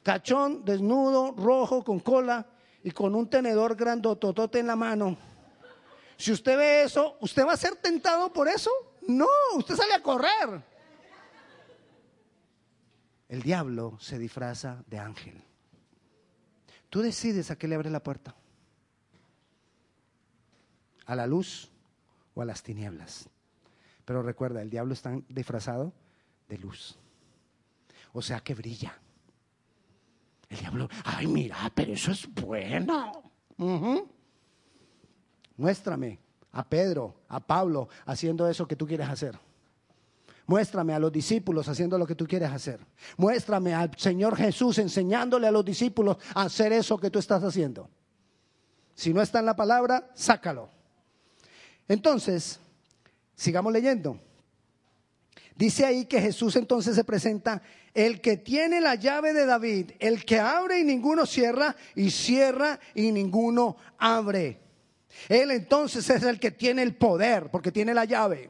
Cachón 0.03 0.63
desnudo, 0.65 1.33
rojo, 1.37 1.83
con 1.83 1.99
cola 1.99 2.47
y 2.83 2.91
con 2.91 3.13
un 3.15 3.29
tenedor 3.29 3.75
grandototote 3.75 4.59
en 4.59 4.67
la 4.67 4.75
mano. 4.75 5.17
Si 6.17 6.31
usted 6.31 6.57
ve 6.57 6.83
eso, 6.83 7.17
¿usted 7.19 7.45
va 7.45 7.53
a 7.53 7.57
ser 7.57 7.75
tentado 7.75 8.31
por 8.31 8.47
eso? 8.47 8.71
No, 9.07 9.27
usted 9.55 9.75
sale 9.75 9.93
a 9.93 10.01
correr 10.01 10.70
el 13.31 13.41
diablo 13.41 13.97
se 13.97 14.19
disfraza 14.19 14.83
de 14.87 14.99
ángel. 14.99 15.41
Tú 16.89 17.01
decides 17.01 17.49
a 17.49 17.55
qué 17.55 17.65
le 17.65 17.75
abres 17.75 17.89
la 17.89 18.03
puerta. 18.03 18.35
A 21.05 21.15
la 21.15 21.25
luz 21.25 21.71
o 22.33 22.41
a 22.41 22.45
las 22.45 22.61
tinieblas. 22.61 23.29
Pero 24.03 24.21
recuerda, 24.21 24.61
el 24.61 24.69
diablo 24.69 24.93
está 24.93 25.17
disfrazado 25.29 25.93
de 26.49 26.57
luz. 26.57 26.99
O 28.11 28.21
sea 28.21 28.41
que 28.41 28.53
brilla. 28.53 28.99
El 30.49 30.59
diablo, 30.59 30.89
ay, 31.05 31.25
mira, 31.25 31.71
pero 31.73 31.93
eso 31.93 32.11
es 32.11 32.27
bueno. 32.33 33.31
Muéstrame 35.55 36.19
a 36.51 36.67
Pedro, 36.67 37.15
a 37.29 37.39
Pablo, 37.39 37.87
haciendo 38.05 38.45
eso 38.49 38.67
que 38.67 38.75
tú 38.75 38.85
quieres 38.85 39.07
hacer. 39.07 39.39
Muéstrame 40.47 40.93
a 40.93 40.99
los 40.99 41.11
discípulos 41.11 41.67
haciendo 41.67 41.97
lo 41.97 42.05
que 42.05 42.15
tú 42.15 42.27
quieres 42.27 42.51
hacer. 42.51 42.79
Muéstrame 43.17 43.73
al 43.73 43.91
Señor 43.97 44.35
Jesús 44.35 44.77
enseñándole 44.79 45.47
a 45.47 45.51
los 45.51 45.63
discípulos 45.63 46.17
a 46.33 46.43
hacer 46.43 46.73
eso 46.73 46.97
que 46.97 47.09
tú 47.09 47.19
estás 47.19 47.43
haciendo. 47.43 47.89
Si 48.95 49.13
no 49.13 49.21
está 49.21 49.39
en 49.39 49.45
la 49.45 49.55
palabra, 49.55 50.09
sácalo. 50.13 50.69
Entonces, 51.87 52.59
sigamos 53.35 53.71
leyendo. 53.73 54.19
Dice 55.55 55.85
ahí 55.85 56.05
que 56.05 56.21
Jesús 56.21 56.55
entonces 56.55 56.95
se 56.95 57.03
presenta 57.03 57.61
el 57.93 58.21
que 58.21 58.37
tiene 58.37 58.81
la 58.81 58.95
llave 58.95 59.33
de 59.33 59.45
David, 59.45 59.91
el 59.99 60.25
que 60.25 60.39
abre 60.39 60.79
y 60.79 60.83
ninguno 60.83 61.25
cierra, 61.25 61.75
y 61.95 62.09
cierra 62.09 62.79
y 62.95 63.11
ninguno 63.11 63.77
abre. 63.97 64.59
Él 65.29 65.51
entonces 65.51 66.09
es 66.09 66.23
el 66.23 66.39
que 66.39 66.51
tiene 66.51 66.83
el 66.83 66.95
poder, 66.95 67.51
porque 67.51 67.71
tiene 67.71 67.93
la 67.93 68.05
llave. 68.05 68.49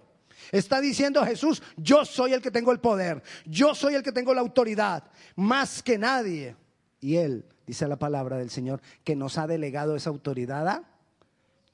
Está 0.51 0.81
diciendo 0.81 1.24
Jesús, 1.25 1.63
yo 1.77 2.03
soy 2.03 2.34
el 2.34 2.41
que 2.41 2.51
tengo 2.51 2.72
el 2.72 2.79
poder, 2.79 3.24
yo 3.46 3.74
soy 3.74 3.96
el 3.96 4.03
que 4.03 4.12
tengo 4.12 4.34
la 4.34 4.41
autoridad, 4.41 5.03
más 5.36 5.81
que 5.81 5.98
nadie. 5.98 6.55
Y 7.00 7.15
Él, 7.15 7.46
dice 7.65 7.88
la 7.88 7.98
palabra 7.98 8.38
del 8.38 8.50
Señor, 8.50 8.81
que 9.03 9.15
nos 9.15 9.38
ha 9.38 9.48
delegado 9.48 9.96
esa 9.96 10.10
autoridad 10.10 10.67
a 10.67 10.84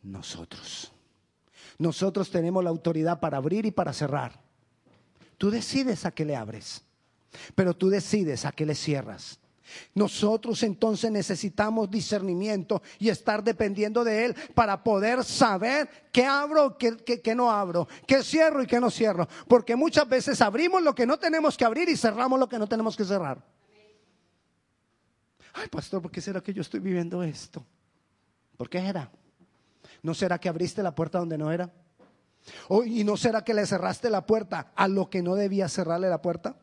nosotros. 0.03 0.93
Nosotros 1.79 2.29
tenemos 2.29 2.63
la 2.63 2.69
autoridad 2.69 3.19
para 3.19 3.38
abrir 3.38 3.65
y 3.65 3.72
para 3.72 3.93
cerrar. 3.93 4.39
Tú 5.38 5.51
decides 5.51 6.05
a 6.05 6.12
qué 6.12 6.25
le 6.25 6.36
abres, 6.36 6.84
pero 7.55 7.75
tú 7.75 7.89
decides 7.89 8.46
a 8.46 8.51
qué 8.51 8.65
le 8.65 8.75
cierras. 8.75 9.39
Nosotros 9.94 10.64
entonces 10.64 11.12
necesitamos 11.12 11.90
discernimiento 11.90 12.82
y 13.00 13.10
estar 13.10 13.44
dependiendo 13.44 14.04
de 14.04 14.26
Él 14.26 14.36
para 14.54 14.84
poder 14.84 15.24
saber 15.24 15.90
qué 16.12 16.26
abro, 16.26 16.78
qué, 16.78 17.36
no 17.36 17.52
abro, 17.52 17.88
qué 18.06 18.24
cierro 18.24 18.64
y 18.64 18.68
qué 18.68 18.80
no 18.80 18.90
cierro. 18.90 19.28
Porque 19.48 19.76
muchas 19.76 20.08
veces 20.08 20.42
abrimos 20.42 20.82
lo 20.82 20.96
que 20.96 21.06
no 21.06 21.18
tenemos 21.18 21.58
que 21.58 21.66
abrir 21.66 21.90
y 21.90 21.98
cerramos 21.98 22.40
lo 22.40 22.48
que 22.48 22.60
no 22.60 22.68
tenemos 22.68 22.96
que 22.96 23.06
cerrar. 23.06 23.44
Ay, 25.54 25.68
pastor, 25.70 26.02
¿por 26.02 26.12
qué 26.12 26.22
será 26.22 26.42
que 26.42 26.54
yo 26.54 26.62
estoy 26.62 26.80
viviendo 26.80 27.24
esto? 27.24 27.66
¿Por 28.58 28.70
qué 28.70 28.80
era? 28.80 29.10
¿No 30.04 30.14
será 30.14 30.40
que 30.40 30.50
abriste 30.50 30.84
la 30.84 30.94
puerta 30.94 31.20
donde 31.20 31.38
no 31.38 31.52
era? 31.52 31.72
¿Y 32.86 33.04
no 33.04 33.18
será 33.18 33.44
que 33.44 33.54
le 33.54 33.66
cerraste 33.66 34.10
la 34.10 34.26
puerta 34.26 34.72
a 34.76 34.88
lo 34.88 35.10
que 35.10 35.22
no 35.22 35.36
debía 35.36 35.68
cerrarle 35.68 36.10
la 36.10 36.22
puerta? 36.22 36.56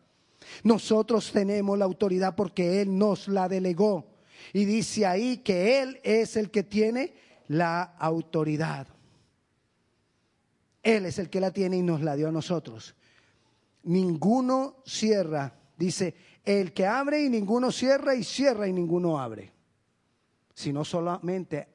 Nosotros 0.62 1.32
tenemos 1.32 1.78
la 1.78 1.84
autoridad 1.84 2.34
porque 2.34 2.80
Él 2.80 2.96
nos 2.96 3.28
la 3.28 3.48
delegó. 3.48 4.14
Y 4.52 4.64
dice 4.64 5.06
ahí 5.06 5.38
que 5.38 5.80
Él 5.80 6.00
es 6.02 6.36
el 6.36 6.50
que 6.50 6.62
tiene 6.62 7.14
la 7.48 7.82
autoridad. 7.82 8.86
Él 10.82 11.06
es 11.06 11.18
el 11.18 11.30
que 11.30 11.40
la 11.40 11.50
tiene 11.50 11.78
y 11.78 11.82
nos 11.82 12.02
la 12.02 12.14
dio 12.14 12.28
a 12.28 12.32
nosotros. 12.32 12.94
Ninguno 13.84 14.76
cierra, 14.84 15.54
dice, 15.76 16.14
el 16.44 16.72
que 16.72 16.86
abre 16.86 17.22
y 17.22 17.30
ninguno 17.30 17.72
cierra 17.72 18.14
y 18.14 18.22
cierra 18.22 18.68
y 18.68 18.72
ninguno 18.72 19.18
abre, 19.18 19.50
sino 20.54 20.84
solamente 20.84 21.68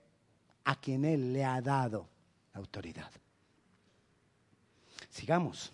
a 0.66 0.80
quien 0.80 1.06
Él 1.06 1.34
le 1.34 1.44
ha 1.44 1.60
dado 1.62 2.08
autoridad. 2.54 3.10
Sigamos. 5.10 5.74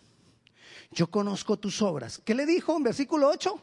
Yo 0.92 1.08
conozco 1.08 1.58
tus 1.58 1.82
obras. 1.82 2.22
¿Qué 2.24 2.34
le 2.34 2.46
dijo 2.46 2.76
en 2.76 2.84
versículo 2.84 3.30
8? 3.30 3.62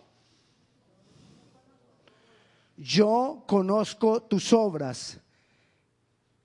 Yo 2.76 3.45
conozco 3.47 4.23
tus 4.23 4.52
obras. 4.52 5.19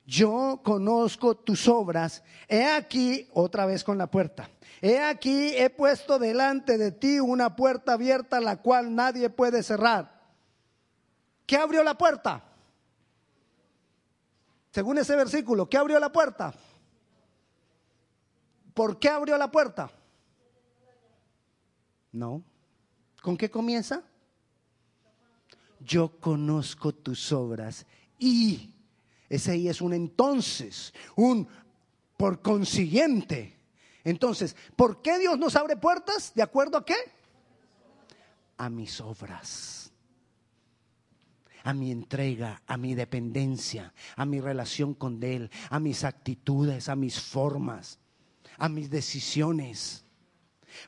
Yo 0.06 0.62
conozco 0.64 1.36
tus 1.36 1.68
obras. 1.68 2.24
He 2.48 2.66
aquí, 2.66 3.28
otra 3.34 3.66
vez 3.66 3.84
con 3.84 3.98
la 3.98 4.08
puerta. 4.08 4.50
He 4.82 5.00
aquí, 5.00 5.56
he 5.56 5.70
puesto 5.70 6.20
delante 6.20 6.78
de 6.78 6.92
ti 6.92 7.20
una 7.20 7.56
puerta 7.56 7.94
abierta, 7.94 8.40
la 8.40 8.62
cual 8.62 8.94
nadie 8.94 9.30
puede 9.30 9.64
cerrar. 9.64 10.22
¿Qué 11.46 11.58
abrió 11.58 11.84
la 11.84 11.98
puerta? 11.98 12.44
Según 14.72 14.98
ese 15.00 15.16
versículo, 15.16 15.68
¿qué 15.68 15.78
abrió 15.78 16.00
la 16.00 16.12
puerta? 16.12 16.54
¿Por 18.74 19.00
qué 19.00 19.10
abrió 19.10 19.38
la 19.38 19.50
puerta? 19.50 19.90
No. 22.12 22.44
¿Con 23.22 23.38
qué 23.38 23.50
comienza? 23.50 24.04
Yo 25.80 26.20
conozco 26.20 26.94
tus 26.94 27.32
obras 27.32 27.86
y 28.18 28.74
ese 29.30 29.52
ahí 29.52 29.68
es 29.68 29.82
un 29.82 29.94
entonces, 29.94 30.94
un 31.16 31.48
por 32.16 32.42
consiguiente. 32.42 33.58
Entonces, 34.04 34.56
¿por 34.76 35.02
qué 35.02 35.20
Dios 35.20 35.38
nos 35.38 35.56
abre 35.56 35.76
puertas? 35.76 36.34
¿De 36.34 36.42
acuerdo 36.42 36.78
a 36.78 36.86
qué? 36.86 36.96
A 38.58 38.70
mis 38.70 39.02
obras, 39.02 39.92
a 41.64 41.74
mi 41.74 41.92
entrega, 41.92 42.64
a 42.66 42.78
mi 42.78 42.96
dependencia, 42.96 43.94
a 44.16 44.26
mi 44.26 44.40
relación 44.40 44.94
con 44.94 45.22
Él, 45.22 45.52
a 45.70 45.80
mis 45.80 46.04
actitudes, 46.04 46.90
a 46.90 46.96
mis 46.96 47.20
formas, 47.20 48.00
a 48.58 48.70
mis 48.70 48.90
decisiones. 48.90 50.07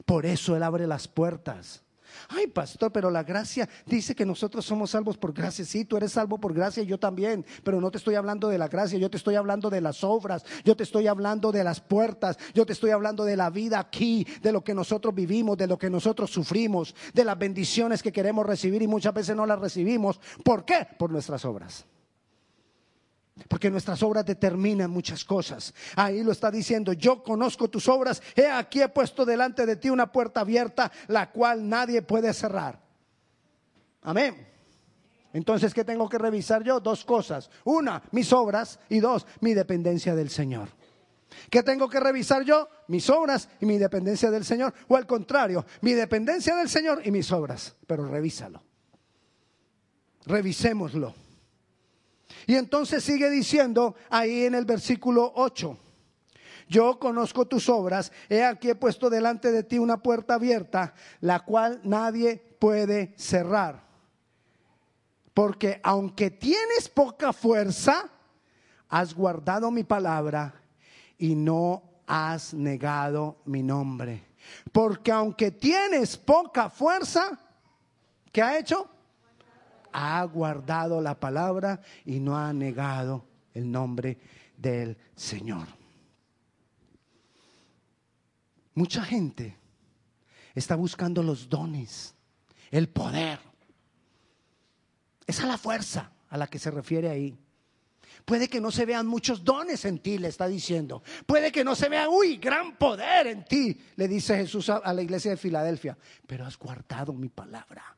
Por 0.05 0.25
eso 0.25 0.55
Él 0.55 0.63
abre 0.63 0.87
las 0.87 1.07
puertas. 1.07 1.83
Ay, 2.27 2.47
pastor, 2.47 2.91
pero 2.91 3.09
la 3.09 3.23
gracia 3.23 3.67
dice 3.85 4.15
que 4.15 4.25
nosotros 4.25 4.65
somos 4.65 4.91
salvos 4.91 5.17
por 5.17 5.33
gracia. 5.33 5.65
Sí, 5.65 5.85
tú 5.85 5.97
eres 5.97 6.11
salvo 6.11 6.39
por 6.39 6.53
gracia, 6.53 6.83
yo 6.83 6.99
también. 6.99 7.45
Pero 7.63 7.79
no 7.81 7.91
te 7.91 7.97
estoy 7.97 8.15
hablando 8.15 8.49
de 8.49 8.57
la 8.57 8.67
gracia, 8.67 8.97
yo 8.97 9.09
te 9.09 9.17
estoy 9.17 9.35
hablando 9.35 9.69
de 9.69 9.81
las 9.81 10.03
obras, 10.03 10.43
yo 10.63 10.75
te 10.75 10.83
estoy 10.83 11.07
hablando 11.07 11.51
de 11.51 11.63
las 11.63 11.79
puertas, 11.81 12.37
yo 12.53 12.65
te 12.65 12.73
estoy 12.73 12.91
hablando 12.91 13.25
de 13.25 13.37
la 13.37 13.49
vida 13.49 13.79
aquí, 13.79 14.25
de 14.41 14.51
lo 14.51 14.63
que 14.63 14.73
nosotros 14.73 15.13
vivimos, 15.13 15.57
de 15.57 15.67
lo 15.67 15.77
que 15.77 15.89
nosotros 15.89 16.31
sufrimos, 16.31 16.95
de 17.13 17.23
las 17.23 17.37
bendiciones 17.37 18.03
que 18.03 18.11
queremos 18.11 18.45
recibir 18.45 18.81
y 18.81 18.87
muchas 18.87 19.13
veces 19.13 19.35
no 19.35 19.45
las 19.45 19.59
recibimos. 19.59 20.19
¿Por 20.43 20.65
qué? 20.65 20.87
Por 20.97 21.11
nuestras 21.11 21.45
obras. 21.45 21.85
Porque 23.47 23.71
nuestras 23.71 24.01
obras 24.03 24.25
determinan 24.25 24.91
muchas 24.91 25.23
cosas. 25.23 25.73
Ahí 25.95 26.23
lo 26.23 26.31
está 26.31 26.51
diciendo, 26.51 26.93
yo 26.93 27.23
conozco 27.23 27.69
tus 27.69 27.87
obras, 27.87 28.21
he 28.35 28.47
aquí 28.47 28.81
he 28.81 28.89
puesto 28.89 29.25
delante 29.25 29.65
de 29.65 29.75
ti 29.75 29.89
una 29.89 30.11
puerta 30.11 30.41
abierta, 30.41 30.91
la 31.07 31.31
cual 31.31 31.67
nadie 31.67 32.01
puede 32.01 32.33
cerrar. 32.33 32.79
Amén. 34.01 34.47
Entonces, 35.33 35.73
¿qué 35.73 35.83
tengo 35.83 36.09
que 36.09 36.17
revisar 36.17 36.63
yo? 36.63 36.79
Dos 36.79 37.05
cosas. 37.05 37.49
Una, 37.63 38.01
mis 38.11 38.33
obras 38.33 38.79
y 38.89 38.99
dos, 38.99 39.27
mi 39.41 39.53
dependencia 39.53 40.15
del 40.15 40.29
Señor. 40.29 40.69
¿Qué 41.49 41.61
tengo 41.61 41.87
que 41.87 41.99
revisar 41.99 42.43
yo? 42.43 42.67
Mis 42.87 43.09
obras 43.09 43.49
y 43.61 43.65
mi 43.65 43.77
dependencia 43.77 44.31
del 44.31 44.43
Señor. 44.43 44.73
O 44.87 44.95
al 44.95 45.05
contrario, 45.05 45.65
mi 45.81 45.93
dependencia 45.93 46.55
del 46.55 46.69
Señor 46.69 47.01
y 47.05 47.11
mis 47.11 47.31
obras. 47.31 47.75
Pero 47.85 48.07
revísalo. 48.07 48.63
Revisémoslo. 50.25 51.28
Y 52.45 52.55
entonces 52.55 53.03
sigue 53.03 53.29
diciendo 53.29 53.95
ahí 54.09 54.45
en 54.45 54.55
el 54.55 54.65
versículo 54.65 55.31
8. 55.35 55.77
Yo 56.67 56.99
conozco 56.99 57.47
tus 57.47 57.67
obras, 57.67 58.11
he 58.29 58.43
aquí 58.43 58.69
he 58.69 58.75
puesto 58.75 59.09
delante 59.09 59.51
de 59.51 59.63
ti 59.63 59.79
una 59.79 59.97
puerta 60.03 60.35
abierta, 60.35 60.93
la 61.19 61.39
cual 61.39 61.81
nadie 61.83 62.37
puede 62.59 63.13
cerrar. 63.17 63.83
Porque 65.33 65.79
aunque 65.83 66.29
tienes 66.29 66.87
poca 66.87 67.33
fuerza, 67.33 68.09
has 68.87 69.13
guardado 69.15 69.71
mi 69.71 69.83
palabra 69.83 70.61
y 71.17 71.33
no 71.33 71.81
has 72.05 72.53
negado 72.53 73.37
mi 73.45 73.63
nombre. 73.63 74.25
Porque 74.71 75.11
aunque 75.11 75.51
tienes 75.51 76.17
poca 76.17 76.69
fuerza, 76.69 77.39
¿qué 78.31 78.41
ha 78.41 78.59
hecho? 78.59 78.89
Ha 79.91 80.23
guardado 80.25 81.01
la 81.01 81.19
palabra 81.19 81.81
y 82.05 82.19
no 82.19 82.37
ha 82.37 82.51
negado 82.53 83.25
el 83.53 83.69
nombre 83.71 84.17
del 84.57 84.97
Señor. 85.15 85.67
Mucha 88.75 89.03
gente 89.03 89.57
está 90.55 90.75
buscando 90.75 91.21
los 91.23 91.49
dones, 91.49 92.15
el 92.71 92.87
poder. 92.89 93.39
Esa 95.25 95.43
es 95.43 95.47
la 95.47 95.57
fuerza 95.57 96.11
a 96.29 96.37
la 96.37 96.47
que 96.47 96.59
se 96.59 96.71
refiere 96.71 97.09
ahí. 97.09 97.37
Puede 98.25 98.47
que 98.47 98.61
no 98.61 98.71
se 98.71 98.85
vean 98.85 99.07
muchos 99.07 99.43
dones 99.43 99.85
en 99.85 99.99
ti, 99.99 100.17
le 100.17 100.27
está 100.27 100.47
diciendo. 100.47 101.01
Puede 101.25 101.51
que 101.51 101.63
no 101.63 101.75
se 101.75 101.89
vea, 101.89 102.09
uy, 102.09 102.37
gran 102.37 102.77
poder 102.77 103.27
en 103.27 103.43
ti, 103.45 103.79
le 103.95 104.07
dice 104.07 104.37
Jesús 104.37 104.69
a, 104.69 104.93
la 104.93 105.01
iglesia 105.01 105.31
de 105.31 105.37
Filadelfia. 105.37 105.97
Pero 106.27 106.45
has 106.45 106.57
guardado 106.57 107.13
mi 107.13 107.29
palabra. 107.29 107.95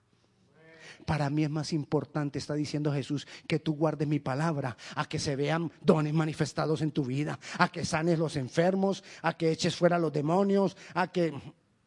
Para 1.06 1.30
mí 1.30 1.44
es 1.44 1.50
más 1.50 1.74
importante, 1.74 2.40
está 2.40 2.54
diciendo 2.54 2.92
Jesús, 2.92 3.28
que 3.48 3.60
tú 3.60 3.76
guardes 3.76 4.08
mi 4.08 4.20
palabra, 4.20 4.78
a 4.96 5.06
que 5.06 5.20
se 5.20 5.36
vean 5.36 5.72
dones 5.82 6.14
manifestados 6.14 6.82
en 6.82 6.92
tu 6.92 7.06
vida, 7.06 7.40
a 7.58 7.70
que 7.70 7.86
sanes 7.86 8.20
los 8.20 8.36
enfermos, 8.36 9.04
a 9.22 9.34
que 9.34 9.52
eches 9.52 9.76
fuera 9.76 10.00
los 10.00 10.14
demonios, 10.14 10.78
a 10.94 11.08
que... 11.12 11.34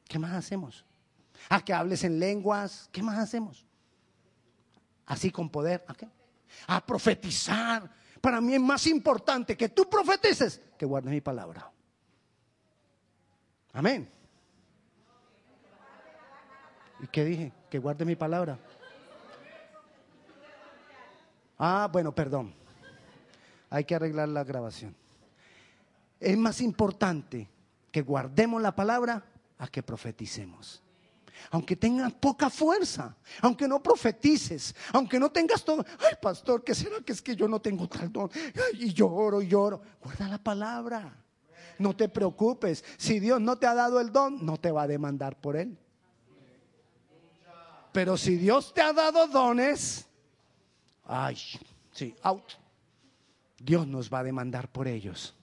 ¿Qué 0.07 0.19
más 0.19 0.33
hacemos? 0.33 0.85
A 1.49 1.65
que 1.65 1.73
hables 1.73 2.05
en 2.05 2.19
lenguas, 2.21 2.89
¿qué 2.93 3.03
más 3.03 3.19
hacemos? 3.19 3.67
Así 5.07 5.31
con 5.31 5.49
poder, 5.51 5.85
¿a 5.89 5.95
qué? 5.95 6.09
A 6.67 6.85
profetizar. 6.85 7.91
Para 8.21 8.41
mí 8.41 8.55
es 8.55 8.61
más 8.61 8.87
importante 8.87 9.57
que 9.57 9.69
tú 9.69 9.89
profetices 9.89 10.61
que 10.79 10.87
guardes 10.87 11.11
mi 11.11 11.21
palabra. 11.21 11.71
Amén. 13.73 14.09
¿Y 17.01 17.07
qué 17.09 17.25
dije? 17.25 17.53
Que 17.69 17.79
guarde 17.79 18.05
mi 18.05 18.17
palabra. 18.17 18.59
Ah, 21.67 21.89
bueno, 21.91 22.15
perdón. 22.15 22.53
Hay 23.71 23.85
que 23.85 23.95
arreglar 23.95 24.29
la 24.29 24.45
grabación. 24.45 24.95
Es 26.21 26.37
más 26.37 26.61
importante 26.61 27.49
que 27.91 28.03
guardemos 28.03 28.61
la 28.61 28.77
palabra 28.77 29.25
a 29.57 29.67
que 29.69 29.83
profeticemos. 29.83 30.83
aunque 31.51 31.75
tengas 31.75 32.13
poca 32.13 32.51
fuerza, 32.51 33.17
aunque 33.41 33.67
no 33.67 33.83
profetices, 33.83 34.75
aunque 34.93 35.19
no 35.19 35.31
tengas 35.31 35.65
todo, 35.65 35.85
ay 35.99 36.15
pastor, 36.21 36.63
¿qué 36.63 36.75
será 36.75 37.01
que 37.01 37.13
es 37.13 37.21
que 37.21 37.35
yo 37.35 37.49
no 37.49 37.61
tengo 37.61 37.89
tal 37.89 38.13
don? 38.13 38.31
y 38.75 38.93
lloro 38.93 39.41
y 39.41 39.49
lloro. 39.49 39.81
Guarda 40.03 40.29
la 40.29 40.39
palabra. 40.39 41.17
No 41.79 41.97
te 41.97 42.11
preocupes. 42.11 42.85
Si 42.99 43.21
Dios 43.21 43.41
no 43.41 43.57
te 43.57 43.67
ha 43.67 43.75
dado 43.75 44.01
el 44.01 44.13
don, 44.13 44.45
no 44.45 44.59
te 44.59 44.71
va 44.71 44.83
a 44.83 44.87
demandar 44.87 45.41
por 45.41 45.57
él. 45.57 45.79
Pero 47.91 48.19
si 48.19 48.37
Dios 48.37 48.75
te 48.75 48.83
ha 48.83 48.93
dado 48.93 49.27
dones, 49.29 50.07
ay, 51.05 51.37
sí, 51.93 52.15
out. 52.23 52.53
Dios 53.59 53.87
nos 53.87 54.13
va 54.13 54.21
a 54.21 54.25
demandar 54.25 54.71
por 54.71 54.89
ellos. 54.89 55.35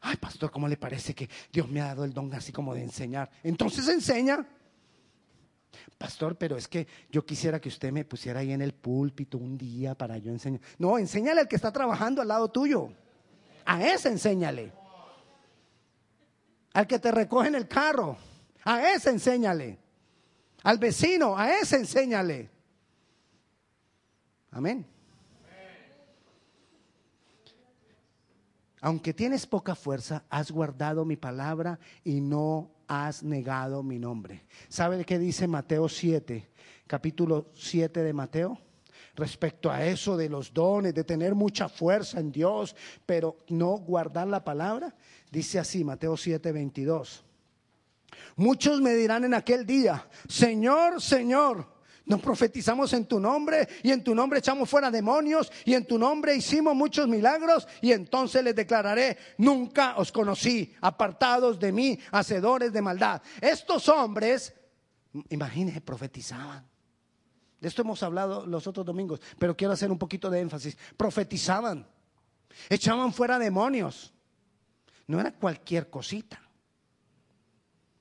Ay, 0.00 0.16
pastor, 0.16 0.50
¿cómo 0.50 0.68
le 0.68 0.76
parece 0.76 1.14
que 1.14 1.28
Dios 1.52 1.68
me 1.68 1.80
ha 1.80 1.86
dado 1.86 2.04
el 2.04 2.12
don 2.12 2.32
así 2.34 2.52
como 2.52 2.74
de 2.74 2.82
enseñar? 2.82 3.30
Entonces 3.42 3.88
enseña. 3.88 4.46
Pastor, 5.98 6.36
pero 6.36 6.56
es 6.56 6.66
que 6.66 6.86
yo 7.10 7.24
quisiera 7.24 7.60
que 7.60 7.68
usted 7.68 7.92
me 7.92 8.04
pusiera 8.04 8.40
ahí 8.40 8.52
en 8.52 8.62
el 8.62 8.72
púlpito 8.72 9.36
un 9.36 9.58
día 9.58 9.94
para 9.94 10.16
yo 10.16 10.30
enseñar. 10.30 10.60
No, 10.78 10.98
enséñale 10.98 11.42
al 11.42 11.48
que 11.48 11.56
está 11.56 11.70
trabajando 11.70 12.22
al 12.22 12.28
lado 12.28 12.48
tuyo. 12.50 12.90
A 13.66 13.84
ese 13.84 14.08
enséñale. 14.08 14.72
Al 16.72 16.86
que 16.86 16.98
te 16.98 17.10
recoge 17.10 17.48
en 17.48 17.54
el 17.54 17.68
carro. 17.68 18.16
A 18.64 18.92
ese 18.92 19.10
enséñale. 19.10 19.78
Al 20.62 20.78
vecino, 20.78 21.36
a 21.36 21.50
ese 21.58 21.76
enséñale. 21.76 22.50
Amén. 24.50 24.86
Aunque 28.80 29.12
tienes 29.12 29.46
poca 29.46 29.74
fuerza, 29.74 30.24
has 30.30 30.50
guardado 30.50 31.04
mi 31.04 31.16
palabra 31.16 31.78
y 32.02 32.20
no 32.20 32.70
has 32.88 33.22
negado 33.22 33.82
mi 33.82 33.98
nombre. 33.98 34.46
¿Sabe 34.68 35.04
qué 35.04 35.18
dice 35.18 35.46
Mateo 35.46 35.88
7, 35.88 36.48
capítulo 36.86 37.50
7 37.54 38.02
de 38.02 38.12
Mateo? 38.12 38.58
Respecto 39.14 39.70
a 39.70 39.84
eso 39.84 40.16
de 40.16 40.30
los 40.30 40.52
dones, 40.54 40.94
de 40.94 41.04
tener 41.04 41.34
mucha 41.34 41.68
fuerza 41.68 42.20
en 42.20 42.32
Dios, 42.32 42.74
pero 43.04 43.36
no 43.48 43.76
guardar 43.76 44.28
la 44.28 44.42
palabra. 44.42 44.94
Dice 45.30 45.58
así, 45.58 45.84
Mateo 45.84 46.16
7, 46.16 46.50
22. 46.50 47.24
Muchos 48.36 48.80
me 48.80 48.94
dirán 48.94 49.24
en 49.24 49.34
aquel 49.34 49.66
día, 49.66 50.08
Señor, 50.26 51.02
Señor 51.02 51.79
nos 52.10 52.20
profetizamos 52.20 52.92
en 52.92 53.06
tu 53.06 53.20
nombre 53.20 53.68
y 53.84 53.92
en 53.92 54.02
tu 54.02 54.16
nombre 54.16 54.40
echamos 54.40 54.68
fuera 54.68 54.90
demonios 54.90 55.52
y 55.64 55.74
en 55.74 55.86
tu 55.86 55.96
nombre 55.96 56.34
hicimos 56.34 56.74
muchos 56.74 57.06
milagros 57.06 57.68
y 57.80 57.92
entonces 57.92 58.42
les 58.42 58.56
declararé, 58.56 59.16
nunca 59.38 59.94
os 59.96 60.10
conocí, 60.10 60.74
apartados 60.80 61.60
de 61.60 61.70
mí, 61.70 61.96
hacedores 62.10 62.72
de 62.72 62.82
maldad. 62.82 63.22
Estos 63.40 63.88
hombres, 63.88 64.52
imagínense, 65.28 65.80
profetizaban. 65.82 66.66
De 67.60 67.68
esto 67.68 67.82
hemos 67.82 68.02
hablado 68.02 68.44
los 68.44 68.66
otros 68.66 68.84
domingos, 68.84 69.20
pero 69.38 69.56
quiero 69.56 69.74
hacer 69.74 69.92
un 69.92 69.98
poquito 69.98 70.28
de 70.30 70.40
énfasis. 70.40 70.76
Profetizaban, 70.96 71.86
echaban 72.68 73.12
fuera 73.12 73.38
demonios. 73.38 74.12
No 75.06 75.20
era 75.20 75.30
cualquier 75.30 75.88
cosita 75.88 76.49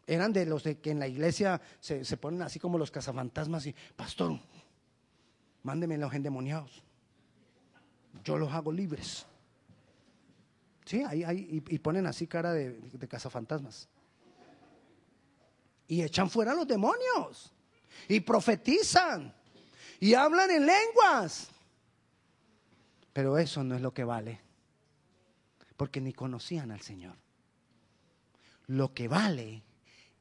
eran 0.09 0.33
de 0.33 0.43
los 0.47 0.63
de 0.63 0.79
que 0.79 0.89
en 0.89 0.99
la 0.99 1.07
iglesia 1.07 1.61
se, 1.79 2.03
ponen 2.17 2.41
así 2.41 2.59
como 2.59 2.79
los 2.79 2.89
cazafantasmas 2.89 3.67
y, 3.67 3.75
pastor, 3.95 4.39
mándeme 5.61 5.99
los 5.99 6.11
endemoniados. 6.11 6.81
Yo 8.23 8.39
los 8.39 8.51
hago 8.51 8.71
libres. 8.71 9.27
Sí, 10.83 11.03
ahí, 11.03 11.23
ahí 11.23 11.63
y, 11.67 11.77
ponen 11.77 12.07
así 12.07 12.25
cara 12.25 12.53
de, 12.53 12.71
de 12.71 13.07
cazafantasmas. 13.07 13.87
Y 15.87 16.01
echan 16.01 16.27
fuera 16.27 16.55
los 16.55 16.67
demonios. 16.67 17.53
Y 18.07 18.19
profetizan. 18.21 19.31
Y 19.99 20.15
hablan 20.15 20.49
en 20.49 20.65
lenguas. 20.65 21.51
Pero 23.13 23.37
eso 23.37 23.63
no 23.63 23.75
es 23.75 23.81
lo 23.81 23.93
que 23.93 24.03
vale. 24.03 24.41
Porque 25.77 26.01
ni 26.01 26.13
conocían 26.13 26.71
al 26.71 26.81
Señor. 26.81 27.15
Lo 28.65 28.91
que 28.91 29.07
vale 29.07 29.68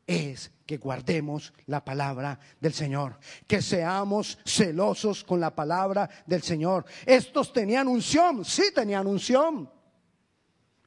es 0.09 0.51
que 0.65 0.79
guardemos 0.79 1.53
la 1.67 1.85
palabra 1.85 2.41
del 2.59 2.73
Señor, 2.73 3.19
que 3.47 3.61
seamos 3.61 4.39
celosos 4.45 5.23
con 5.23 5.39
la 5.39 5.55
palabra 5.55 6.09
del 6.27 6.43
Señor. 6.43 6.87
Estos 7.05 7.53
tenían 7.53 7.87
unción, 7.87 8.45
sí 8.45 8.65
tenían 8.75 9.07
unción. 9.07 9.71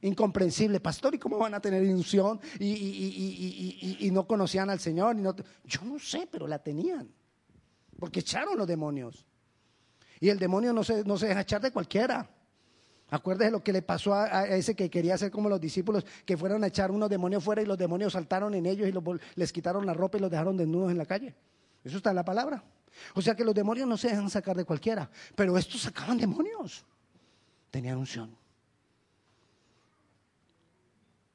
Incomprensible, 0.00 0.80
pastor, 0.80 1.14
¿y 1.14 1.18
cómo 1.18 1.38
van 1.38 1.54
a 1.54 1.60
tener 1.60 1.82
unción? 1.82 2.40
Y, 2.58 4.10
no 4.12 4.26
conocían 4.26 4.68
al 4.68 4.80
Señor. 4.80 5.16
yo 5.64 5.82
no 5.84 5.98
sé, 6.00 6.28
pero 6.30 6.48
la 6.48 6.58
tenían, 6.58 7.08
porque 8.00 8.20
echaron 8.20 8.58
los 8.58 8.66
demonios. 8.66 9.24
Y 10.18 10.28
el 10.28 10.38
demonio 10.40 10.72
no 10.72 10.82
se, 10.82 11.04
no 11.04 11.16
se 11.16 11.28
deja 11.28 11.42
echar 11.42 11.60
de 11.60 11.70
cualquiera. 11.70 12.28
Acuérdese 13.12 13.50
lo 13.50 13.62
que 13.62 13.74
le 13.74 13.82
pasó 13.82 14.14
a, 14.14 14.46
ese 14.46 14.74
que 14.74 14.88
quería 14.88 15.18
ser 15.18 15.30
como 15.30 15.50
los 15.50 15.60
discípulos, 15.60 16.06
que 16.24 16.34
fueron 16.34 16.64
a 16.64 16.68
echar 16.68 16.90
unos 16.90 17.10
demonios 17.10 17.44
fuera 17.44 17.60
y 17.60 17.66
los 17.66 17.76
demonios 17.76 18.14
saltaron 18.14 18.54
en 18.54 18.64
ellos 18.64 18.88
y 18.88 19.38
les 19.38 19.52
quitaron 19.52 19.84
la 19.84 19.92
ropa 19.92 20.16
y 20.16 20.22
los 20.22 20.30
dejaron 20.30 20.56
desnudos 20.56 20.90
en 20.90 20.96
la 20.96 21.04
calle. 21.04 21.34
Eso 21.84 21.98
está 21.98 22.08
en 22.08 22.16
la 22.16 22.24
palabra. 22.24 22.64
O 23.14 23.20
sea 23.20 23.34
que 23.34 23.44
los 23.44 23.54
demonios 23.54 23.86
no 23.86 23.98
se 23.98 24.08
dejan 24.08 24.30
sacar 24.30 24.56
de 24.56 24.64
cualquiera, 24.64 25.10
pero 25.36 25.58
estos 25.58 25.82
sacaban 25.82 26.16
demonios. 26.16 26.86
Tenían 27.70 27.98
unción. 27.98 28.34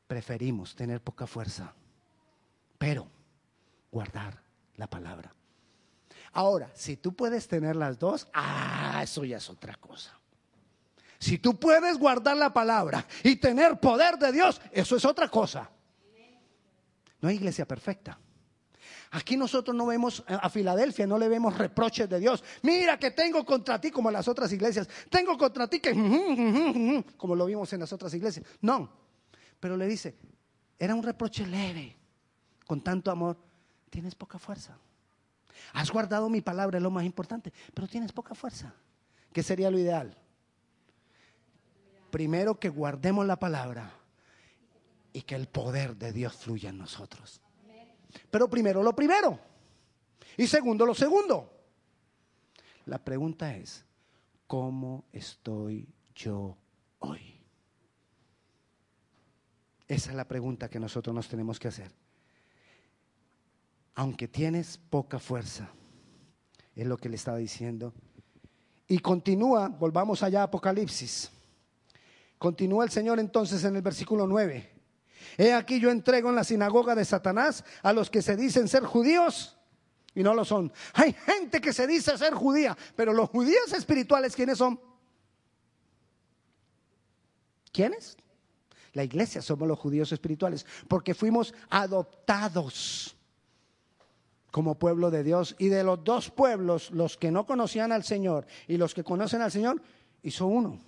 Preferimos 0.07 0.75
tener 0.75 0.99
poca 0.99 1.27
fuerza, 1.27 1.75
pero 2.79 3.07
guardar 3.91 4.41
la 4.77 4.87
palabra. 4.87 5.31
Ahora, 6.33 6.71
si 6.73 6.97
tú 6.97 7.13
puedes 7.13 7.47
tener 7.47 7.75
las 7.75 7.99
dos, 7.99 8.27
ah, 8.33 9.01
eso 9.03 9.23
ya 9.25 9.37
es 9.37 9.47
otra 9.47 9.75
cosa. 9.75 10.17
Si 11.19 11.38
tú 11.39 11.60
puedes 11.60 11.97
guardar 11.97 12.38
la 12.38 12.53
palabra 12.53 13.06
y 13.23 13.36
tener 13.38 13.80
poder 13.80 14.17
de 14.17 14.32
Dios, 14.32 14.62
eso 14.71 14.95
es 14.95 15.06
otra 15.06 15.30
cosa. 15.30 15.69
No 17.19 17.30
hay 17.30 17.36
iglesia 17.36 17.67
perfecta. 17.67 18.19
Aquí 19.12 19.38
nosotros 19.38 19.75
no 19.75 19.86
vemos 19.86 20.23
a 20.27 20.49
Filadelfia, 20.49 21.08
no 21.08 21.17
le 21.17 21.30
vemos 21.30 21.58
reproches 21.58 22.10
de 22.10 22.19
Dios. 22.19 22.43
Mira 22.62 22.99
que 22.99 23.12
tengo 23.12 23.45
contra 23.45 23.80
ti 23.80 23.89
como 23.89 24.12
las 24.12 24.27
otras 24.27 24.51
iglesias. 24.51 24.88
Tengo 25.10 25.38
contra 25.38 25.67
ti 25.67 25.80
que 25.80 27.03
como 27.15 27.36
lo 27.36 27.45
vimos 27.45 27.71
en 27.73 27.80
las 27.80 27.93
otras 27.93 28.13
iglesias. 28.13 28.45
No. 28.62 28.91
Pero 29.60 29.77
le 29.77 29.88
dice, 29.88 30.17
era 30.77 30.93
un 30.93 31.01
reproche 31.01 31.47
leve, 31.47 31.95
con 32.65 32.82
tanto 32.82 33.10
amor. 33.10 33.38
Tienes 33.89 34.13
poca 34.13 34.38
fuerza. 34.38 34.77
Has 35.73 35.89
guardado 35.89 36.30
mi 36.30 36.41
palabra, 36.41 36.77
es 36.77 36.84
lo 36.84 36.91
más 36.91 37.06
importante, 37.06 37.53
pero 37.73 37.88
tienes 37.88 38.12
poca 38.12 38.36
fuerza. 38.36 38.73
¿Qué 39.32 39.41
sería 39.41 39.71
lo 39.71 39.80
ideal? 39.80 40.15
Primero 42.10 42.60
que 42.60 42.70
guardemos 42.70 43.26
la 43.26 43.38
palabra 43.38 43.91
y 45.13 45.22
que 45.22 45.36
el 45.36 45.48
poder 45.48 45.98
de 45.98 46.12
Dios 46.12 46.36
fluya 46.36 46.70
en 46.70 46.78
nosotros. 46.78 47.41
Pero 48.30 48.50
primero 48.50 48.84
lo 48.84 48.96
primero 48.96 49.39
y 50.38 50.48
segundo 50.48 50.86
lo 50.86 50.93
segundo. 50.93 51.54
La 52.86 53.04
pregunta 53.04 53.56
es, 53.56 53.86
¿cómo 54.46 55.06
estoy 55.12 55.89
yo 56.15 56.58
hoy? 57.00 57.41
Esa 59.88 60.10
es 60.12 60.15
la 60.15 60.28
pregunta 60.28 60.70
que 60.70 60.80
nosotros 60.80 61.15
nos 61.15 61.28
tenemos 61.28 61.60
que 61.60 61.67
hacer. 61.67 61.91
Aunque 63.96 64.28
tienes 64.28 64.78
poca 64.78 65.20
fuerza, 65.20 65.70
es 66.76 66.86
lo 66.86 66.98
que 66.98 67.10
le 67.10 67.15
estaba 67.15 67.38
diciendo. 67.38 67.93
Y 68.88 69.00
continúa, 69.00 69.67
volvamos 69.70 70.24
allá 70.24 70.41
a 70.41 70.43
Apocalipsis. 70.43 71.32
Continúa 72.38 72.84
el 72.84 72.91
Señor 72.91 73.19
entonces 73.19 73.63
en 73.63 73.76
el 73.76 73.82
versículo 73.82 74.28
9. 74.28 74.71
He 75.38 75.54
aquí 75.54 75.80
yo 75.80 75.89
entrego 75.89 76.30
en 76.30 76.36
la 76.36 76.43
sinagoga 76.43 76.95
de 76.95 77.06
Satanás 77.06 77.63
a 77.82 77.93
los 77.93 78.10
que 78.10 78.21
se 78.21 78.36
dicen 78.36 78.67
ser 78.67 78.84
judíos 78.84 79.58
y 80.13 80.23
no 80.23 80.34
lo 80.34 80.45
son. 80.45 80.71
Hay 80.93 81.13
gente 81.13 81.62
que 81.62 81.73
se 81.73 81.86
dice 81.86 82.17
ser 82.17 82.34
judía, 82.34 82.78
pero 82.95 83.13
los 83.13 83.30
judíos 83.30 83.71
espirituales, 83.73 84.36
¿quiénes 84.36 84.58
son? 84.58 84.80
¿Quiénes? 87.71 88.17
La 88.93 89.04
iglesia 89.04 89.43
somos 89.43 89.67
los 89.67 89.78
judíos 89.78 90.12
espirituales, 90.12 90.65
porque 90.88 91.13
fuimos 91.13 91.54
adoptados 91.69 93.15
como 94.50 94.80
pueblo 94.80 95.12
de 95.12 95.23
Dios. 95.23 95.56
Y 95.60 95.67
de 95.67 95.84
los 95.84 96.04
dos 96.04 96.32
pueblos, 96.32 96.89
los 96.89 97.15
que 97.15 97.30
no 97.30 97.45
conocían 97.45 97.91
al 97.91 98.04
Señor 98.04 98.47
y 98.67 98.78
los 98.78 98.95
que 98.95 99.04
conocen 99.04 99.43
al 99.43 99.52
Señor, 99.52 99.80
hizo 100.23 100.47
uno. 100.47 100.80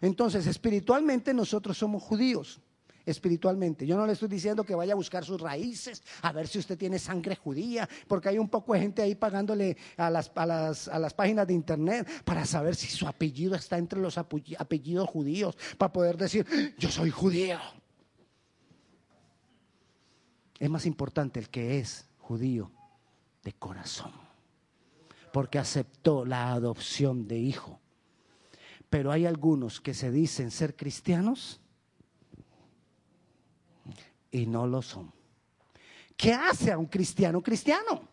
Entonces, 0.00 0.46
espiritualmente 0.46 1.34
nosotros 1.34 1.76
somos 1.76 2.02
judíos. 2.02 2.60
Espiritualmente. 3.06 3.86
Yo 3.86 3.96
no 3.96 4.06
le 4.06 4.12
estoy 4.12 4.28
diciendo 4.28 4.64
que 4.64 4.74
vaya 4.74 4.92
a 4.92 4.96
buscar 4.96 5.24
sus 5.24 5.40
raíces, 5.40 6.02
a 6.20 6.30
ver 6.30 6.46
si 6.46 6.58
usted 6.58 6.76
tiene 6.76 6.98
sangre 6.98 7.36
judía, 7.36 7.88
porque 8.06 8.28
hay 8.28 8.38
un 8.38 8.50
poco 8.50 8.74
de 8.74 8.80
gente 8.80 9.00
ahí 9.00 9.14
pagándole 9.14 9.78
a 9.96 10.10
las, 10.10 10.30
a 10.36 10.98
las, 10.98 11.14
páginas 11.14 11.46
de 11.46 11.54
internet 11.54 12.06
para 12.22 12.44
saber 12.44 12.76
si 12.76 12.86
su 12.86 13.08
apellido 13.08 13.54
está 13.54 13.78
entre 13.78 13.98
los 13.98 14.18
apellidos 14.18 15.08
judíos, 15.08 15.56
para 15.78 15.90
poder 15.90 16.18
decir, 16.18 16.46
yo 16.76 16.90
soy 16.90 17.08
judío. 17.08 17.58
Es 20.58 20.68
más 20.68 20.84
importante 20.84 21.40
el 21.40 21.48
que 21.48 21.78
es 21.78 22.06
judío 22.18 22.70
de 23.42 23.54
corazón, 23.54 24.12
porque 25.32 25.58
aceptó 25.58 26.26
la 26.26 26.52
adopción 26.52 27.26
de 27.26 27.38
hijo. 27.38 27.80
Pero 28.90 29.12
hay 29.12 29.26
algunos 29.26 29.80
que 29.80 29.94
se 29.94 30.10
dicen 30.10 30.50
ser 30.50 30.74
cristianos 30.74 31.60
y 34.30 34.46
no 34.46 34.66
lo 34.66 34.82
son. 34.82 35.12
¿Qué 36.16 36.32
hace 36.32 36.72
a 36.72 36.78
un 36.78 36.86
cristiano 36.86 37.42
cristiano? 37.42 38.08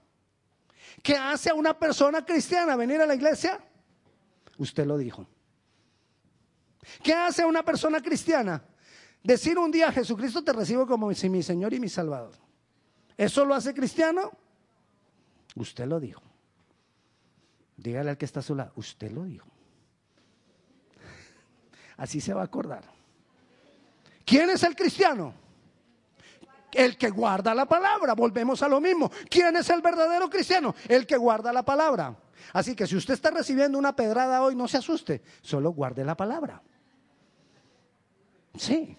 ¿Qué 1.02 1.16
hace 1.16 1.50
a 1.50 1.54
una 1.54 1.78
persona 1.78 2.26
cristiana 2.26 2.76
venir 2.76 3.02
a 3.02 3.06
la 3.06 3.16
iglesia? 3.16 3.60
Usted 4.58 4.86
lo 4.86 4.98
dijo. 4.98 5.28
¿Qué 7.04 7.14
hace 7.14 7.42
a 7.42 7.48
una 7.48 7.64
persona 7.64 8.02
cristiana? 8.02 8.64
Decir 9.24 9.58
un 9.58 9.72
día 9.72 9.92
Jesucristo 9.92 10.44
te 10.44 10.54
recibo 10.54 10.86
como 10.86 11.08
mi 11.08 11.44
Señor 11.44 11.74
y 11.74 11.80
mi 11.80 11.90
Salvador. 11.90 12.34
¿Eso 13.18 13.44
lo 13.44 13.56
hace 13.56 13.74
cristiano? 13.74 14.32
Usted 15.56 15.86
lo 15.88 16.00
dijo. 16.00 16.22
Dígale 17.78 18.12
al 18.12 18.18
que 18.18 18.26
está 18.26 18.42
a 18.42 18.44
su 18.44 18.56
lado, 18.56 18.72
usted 18.76 19.12
lo 19.12 19.24
dijo. 19.24 19.55
Así 21.98 22.20
se 22.20 22.34
va 22.34 22.42
a 22.42 22.46
acordar. 22.46 22.84
¿Quién 24.26 24.50
es 24.50 24.64
el 24.64 24.76
cristiano? 24.76 25.34
El 26.72 26.98
que 26.98 27.10
guarda 27.10 27.54
la 27.54 27.66
palabra. 27.66 28.14
Volvemos 28.14 28.62
a 28.62 28.68
lo 28.68 28.82
mismo. 28.82 29.12
¿Quién 29.30 29.56
es 29.56 29.70
el 29.70 29.82
verdadero 29.82 30.30
cristiano? 30.30 30.76
El 30.88 31.06
que 31.06 31.16
guarda 31.16 31.54
la 31.54 31.64
palabra. 31.64 32.16
Así 32.54 32.76
que 32.76 32.86
si 32.88 32.96
usted 32.96 33.14
está 33.14 33.32
recibiendo 33.32 33.78
una 33.78 33.96
pedrada 33.96 34.42
hoy, 34.42 34.56
no 34.56 34.68
se 34.68 34.78
asuste. 34.78 35.22
Solo 35.42 35.72
guarde 35.72 36.04
la 36.04 36.16
palabra. 36.16 36.62
Sí. 38.58 38.98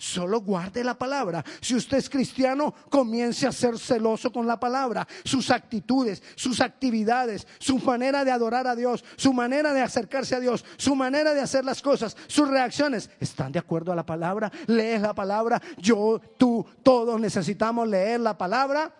Solo 0.00 0.40
guarde 0.42 0.84
la 0.84 0.96
palabra. 0.96 1.44
Si 1.60 1.74
usted 1.74 1.96
es 1.96 2.08
cristiano, 2.08 2.72
comience 2.88 3.48
a 3.48 3.52
ser 3.52 3.76
celoso 3.76 4.30
con 4.30 4.46
la 4.46 4.60
palabra. 4.60 5.08
Sus 5.24 5.50
actitudes, 5.50 6.22
sus 6.36 6.60
actividades, 6.60 7.48
su 7.58 7.78
manera 7.78 8.24
de 8.24 8.30
adorar 8.30 8.68
a 8.68 8.76
Dios, 8.76 9.04
su 9.16 9.32
manera 9.32 9.74
de 9.74 9.82
acercarse 9.82 10.36
a 10.36 10.40
Dios, 10.40 10.64
su 10.76 10.94
manera 10.94 11.34
de 11.34 11.40
hacer 11.40 11.64
las 11.64 11.82
cosas, 11.82 12.16
sus 12.28 12.48
reacciones, 12.48 13.10
¿están 13.18 13.50
de 13.50 13.58
acuerdo 13.58 13.90
a 13.90 13.96
la 13.96 14.06
palabra? 14.06 14.52
¿Lees 14.68 15.02
la 15.02 15.14
palabra? 15.14 15.60
Yo, 15.78 16.20
tú, 16.38 16.64
todos 16.84 17.20
necesitamos 17.20 17.88
leer 17.88 18.20
la 18.20 18.38
palabra 18.38 18.94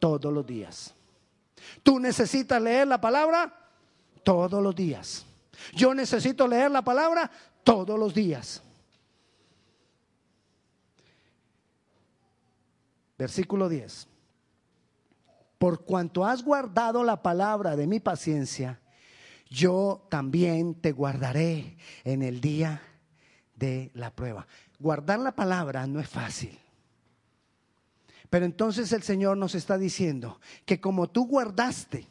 todos 0.00 0.32
los 0.32 0.44
días. 0.44 0.96
¿Tú 1.84 2.00
necesitas 2.00 2.60
leer 2.60 2.88
la 2.88 3.00
palabra? 3.00 3.54
Todos 4.24 4.60
los 4.60 4.74
días. 4.74 5.24
Yo 5.74 5.94
necesito 5.94 6.48
leer 6.48 6.72
la 6.72 6.82
palabra 6.82 7.30
todos 7.62 7.96
los 7.96 8.12
días. 8.12 8.64
Versículo 13.20 13.68
10. 13.68 14.08
Por 15.58 15.84
cuanto 15.84 16.24
has 16.24 16.42
guardado 16.42 17.04
la 17.04 17.22
palabra 17.22 17.76
de 17.76 17.86
mi 17.86 18.00
paciencia, 18.00 18.80
yo 19.50 20.06
también 20.08 20.74
te 20.74 20.92
guardaré 20.92 21.76
en 22.04 22.22
el 22.22 22.40
día 22.40 22.80
de 23.56 23.90
la 23.92 24.10
prueba. 24.10 24.46
Guardar 24.78 25.18
la 25.18 25.32
palabra 25.32 25.86
no 25.86 26.00
es 26.00 26.08
fácil. 26.08 26.58
Pero 28.30 28.46
entonces 28.46 28.90
el 28.94 29.02
Señor 29.02 29.36
nos 29.36 29.54
está 29.54 29.76
diciendo 29.76 30.40
que 30.64 30.80
como 30.80 31.10
tú 31.10 31.26
guardaste 31.26 32.06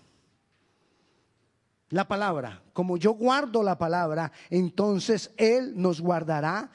la 1.90 2.08
palabra, 2.08 2.62
como 2.72 2.98
yo 2.98 3.14
guardo 3.14 3.64
la 3.64 3.80
palabra, 3.80 4.32
entonces 4.52 5.32
Él 5.38 5.74
nos 5.76 6.02
guardará 6.02 6.70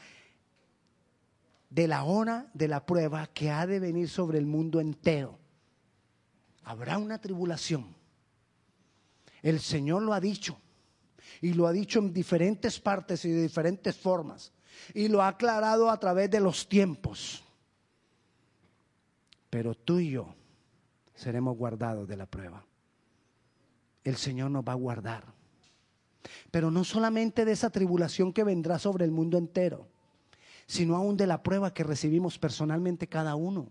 de 1.75 1.89
la 1.89 2.05
hora 2.05 2.47
de 2.55 2.69
la 2.69 2.87
prueba 2.87 3.27
que 3.27 3.51
ha 3.51 3.67
de 3.67 3.81
venir 3.81 4.09
sobre 4.09 4.39
el 4.39 4.47
mundo 4.47 4.81
entero. 4.81 5.37
Habrá 6.63 6.99
una 6.99 7.21
tribulación. 7.21 7.97
El 9.43 9.59
Señor 9.59 10.03
lo 10.03 10.13
ha 10.13 10.21
dicho 10.21 10.57
y 11.41 11.53
lo 11.53 11.67
ha 11.67 11.73
dicho 11.73 11.99
en 11.99 12.13
diferentes 12.13 12.79
partes 12.79 13.25
y 13.25 13.31
de 13.31 13.43
diferentes 13.43 13.97
formas 13.97 14.53
y 14.95 15.09
lo 15.09 15.21
ha 15.21 15.29
aclarado 15.29 15.91
a 15.91 15.99
través 15.99 16.31
de 16.31 16.39
los 16.39 16.69
tiempos. 16.69 17.43
Pero 19.51 19.75
tú 19.75 19.99
y 19.99 20.11
yo 20.11 20.33
seremos 21.17 21.57
guardados 21.59 22.07
de 22.07 22.17
la 22.17 22.27
prueba. 22.27 22.65
El 24.05 24.15
Señor 24.15 24.53
nos 24.53 24.65
va 24.65 24.73
a 24.73 24.77
guardar. 24.77 25.25
Pero 26.53 26.71
no 26.71 26.85
solamente 26.85 27.45
de 27.45 27.51
esa 27.51 27.71
tribulación 27.71 28.33
que 28.33 28.45
vendrá 28.45 28.79
sobre 28.79 29.05
el 29.05 29.11
mundo 29.11 29.39
entero 29.39 29.89
sino 30.67 30.97
aún 30.97 31.17
de 31.17 31.27
la 31.27 31.43
prueba 31.43 31.73
que 31.73 31.85
recibimos 31.85 32.39
personalmente 32.39 33.07
cada 33.07 33.35
uno. 33.35 33.69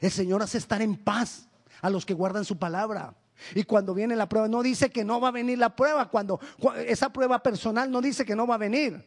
El 0.00 0.10
Señor 0.10 0.42
hace 0.42 0.58
estar 0.58 0.82
en 0.82 0.96
paz 0.96 1.48
a 1.80 1.90
los 1.90 2.04
que 2.04 2.14
guardan 2.14 2.44
su 2.44 2.58
palabra. 2.58 3.14
Y 3.54 3.62
cuando 3.62 3.94
viene 3.94 4.16
la 4.16 4.28
prueba, 4.28 4.48
no 4.48 4.62
dice 4.62 4.90
que 4.90 5.04
no 5.04 5.20
va 5.20 5.28
a 5.28 5.32
venir 5.32 5.58
la 5.58 5.74
prueba, 5.74 6.10
cuando 6.10 6.40
esa 6.86 7.12
prueba 7.12 7.42
personal 7.42 7.90
no 7.90 8.00
dice 8.00 8.24
que 8.24 8.34
no 8.34 8.46
va 8.46 8.56
a 8.56 8.58
venir. 8.58 9.04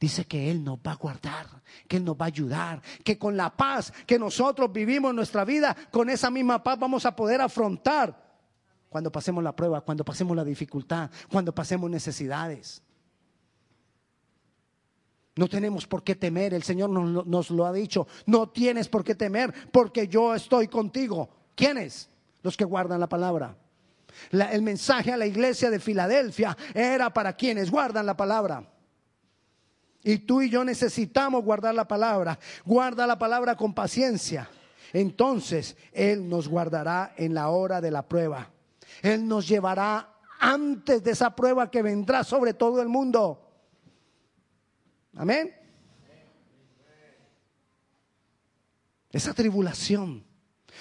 Dice 0.00 0.24
que 0.26 0.50
Él 0.50 0.62
nos 0.62 0.78
va 0.78 0.92
a 0.92 0.96
guardar, 0.96 1.46
que 1.88 1.96
Él 1.96 2.04
nos 2.04 2.16
va 2.16 2.26
a 2.26 2.28
ayudar, 2.28 2.82
que 3.04 3.18
con 3.18 3.36
la 3.36 3.56
paz 3.56 3.92
que 4.06 4.18
nosotros 4.18 4.72
vivimos 4.72 5.10
en 5.10 5.16
nuestra 5.16 5.44
vida, 5.44 5.76
con 5.90 6.08
esa 6.08 6.30
misma 6.30 6.62
paz 6.62 6.78
vamos 6.78 7.04
a 7.04 7.14
poder 7.14 7.40
afrontar 7.40 8.28
cuando 8.88 9.10
pasemos 9.10 9.42
la 9.42 9.54
prueba, 9.54 9.80
cuando 9.80 10.04
pasemos 10.04 10.36
la 10.36 10.44
dificultad, 10.44 11.10
cuando 11.30 11.54
pasemos 11.54 11.90
necesidades. 11.90 12.82
No 15.38 15.46
tenemos 15.46 15.86
por 15.86 16.02
qué 16.02 16.16
temer, 16.16 16.52
el 16.52 16.64
Señor 16.64 16.90
nos, 16.90 17.50
lo 17.50 17.64
ha 17.64 17.72
dicho. 17.72 18.08
No 18.26 18.48
tienes 18.48 18.88
por 18.88 19.04
qué 19.04 19.14
temer 19.14 19.54
porque 19.70 20.08
yo 20.08 20.34
estoy 20.34 20.66
contigo. 20.66 21.28
¿Quiénes? 21.54 22.10
Los 22.42 22.56
que 22.56 22.64
guardan 22.64 22.98
la 22.98 23.08
palabra. 23.08 23.56
el 24.32 24.62
mensaje 24.62 25.12
a 25.12 25.16
la 25.16 25.26
iglesia 25.26 25.70
de 25.70 25.78
Filadelfia 25.78 26.56
era 26.74 27.14
para 27.14 27.34
quienes 27.34 27.70
guardan 27.70 28.04
la 28.04 28.16
palabra. 28.16 28.68
Y 30.02 30.18
tú 30.18 30.42
y 30.42 30.50
yo 30.50 30.64
necesitamos 30.64 31.44
guardar 31.44 31.76
la 31.76 31.86
palabra. 31.86 32.36
Guarda 32.64 33.06
la 33.06 33.16
palabra 33.16 33.54
con 33.54 33.72
paciencia. 33.74 34.50
Entonces 34.92 35.76
Él 35.92 36.28
nos 36.28 36.48
guardará 36.48 37.14
en 37.16 37.32
la 37.32 37.50
hora 37.50 37.80
de 37.80 37.92
la 37.92 38.02
prueba. 38.02 38.50
Él 39.02 39.28
nos 39.28 39.46
llevará 39.46 40.16
antes 40.40 41.04
de 41.04 41.12
esa 41.12 41.36
prueba 41.36 41.70
que 41.70 41.82
vendrá 41.82 42.24
sobre 42.24 42.54
todo 42.54 42.82
el 42.82 42.88
mundo. 42.88 43.47
Amén. 45.18 45.52
Esa 49.10 49.34
tribulación, 49.34 50.24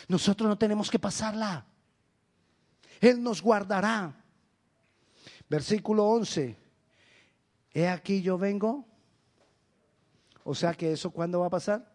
nosotros 0.07 0.47
no 0.47 0.57
tenemos 0.59 0.91
que 0.91 0.99
pasarla. 0.99 1.65
Él 3.01 3.23
nos 3.23 3.41
guardará. 3.41 4.13
Versículo 5.49 6.05
11. 6.05 6.55
He 7.73 7.87
aquí 7.87 8.21
yo 8.21 8.37
vengo. 8.37 8.85
O 10.43 10.53
sea 10.53 10.75
que 10.75 10.91
eso 10.91 11.09
cuándo 11.09 11.39
va 11.39 11.47
a 11.47 11.51
pasar? 11.51 11.91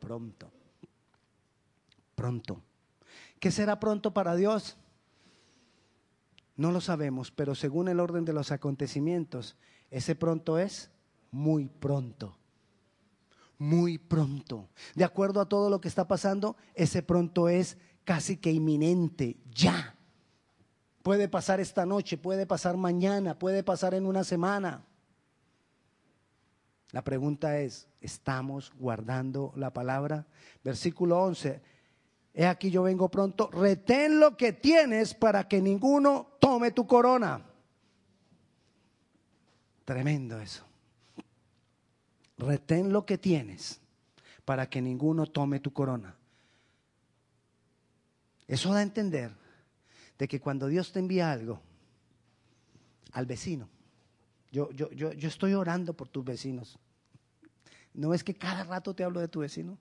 Pronto. 0.00 0.50
Pronto. 2.14 2.62
¿Qué 3.40 3.50
será 3.50 3.80
pronto 3.80 4.12
para 4.12 4.36
Dios? 4.36 4.76
No 6.56 6.72
lo 6.72 6.82
sabemos, 6.82 7.30
pero 7.30 7.54
según 7.54 7.88
el 7.88 8.00
orden 8.00 8.26
de 8.26 8.34
los 8.34 8.52
acontecimientos, 8.52 9.56
ese 9.90 10.14
pronto 10.14 10.58
es 10.58 10.90
muy 11.30 11.68
pronto. 11.68 12.36
Muy 13.58 13.98
pronto. 13.98 14.68
De 14.94 15.04
acuerdo 15.04 15.40
a 15.40 15.48
todo 15.48 15.68
lo 15.68 15.80
que 15.80 15.88
está 15.88 16.06
pasando, 16.06 16.56
ese 16.74 17.02
pronto 17.02 17.48
es 17.48 17.76
casi 18.04 18.36
que 18.36 18.52
inminente, 18.52 19.36
ya. 19.52 19.96
Puede 21.02 21.28
pasar 21.28 21.60
esta 21.60 21.84
noche, 21.84 22.16
puede 22.18 22.46
pasar 22.46 22.76
mañana, 22.76 23.38
puede 23.38 23.62
pasar 23.62 23.94
en 23.94 24.06
una 24.06 24.24
semana. 24.24 24.84
La 26.92 27.02
pregunta 27.02 27.58
es, 27.58 27.88
¿estamos 28.00 28.72
guardando 28.78 29.52
la 29.56 29.72
palabra? 29.72 30.26
Versículo 30.62 31.20
11. 31.22 31.60
He 32.34 32.46
aquí 32.46 32.70
yo 32.70 32.84
vengo 32.84 33.10
pronto, 33.10 33.50
retén 33.50 34.20
lo 34.20 34.36
que 34.36 34.52
tienes 34.52 35.14
para 35.14 35.48
que 35.48 35.60
ninguno 35.60 36.36
tome 36.38 36.70
tu 36.70 36.86
corona. 36.86 37.44
Tremendo 39.84 40.38
eso 40.40 40.67
retén 42.38 42.92
lo 42.92 43.04
que 43.04 43.18
tienes 43.18 43.80
para 44.44 44.70
que 44.70 44.80
ninguno 44.80 45.26
tome 45.26 45.60
tu 45.60 45.72
corona. 45.72 46.16
Eso 48.46 48.72
da 48.72 48.78
a 48.78 48.82
entender 48.82 49.30
de 50.16 50.26
que 50.26 50.40
cuando 50.40 50.68
Dios 50.68 50.90
te 50.92 51.00
envía 51.00 51.30
algo 51.30 51.60
al 53.12 53.26
vecino, 53.26 53.68
yo, 54.50 54.70
yo, 54.70 54.90
yo, 54.92 55.12
yo 55.12 55.28
estoy 55.28 55.52
orando 55.52 55.92
por 55.92 56.08
tus 56.08 56.24
vecinos. 56.24 56.78
¿No 57.92 58.14
es 58.14 58.24
que 58.24 58.34
cada 58.34 58.64
rato 58.64 58.94
te 58.94 59.04
hablo 59.04 59.20
de 59.20 59.28
tu 59.28 59.40
vecino? 59.40 59.76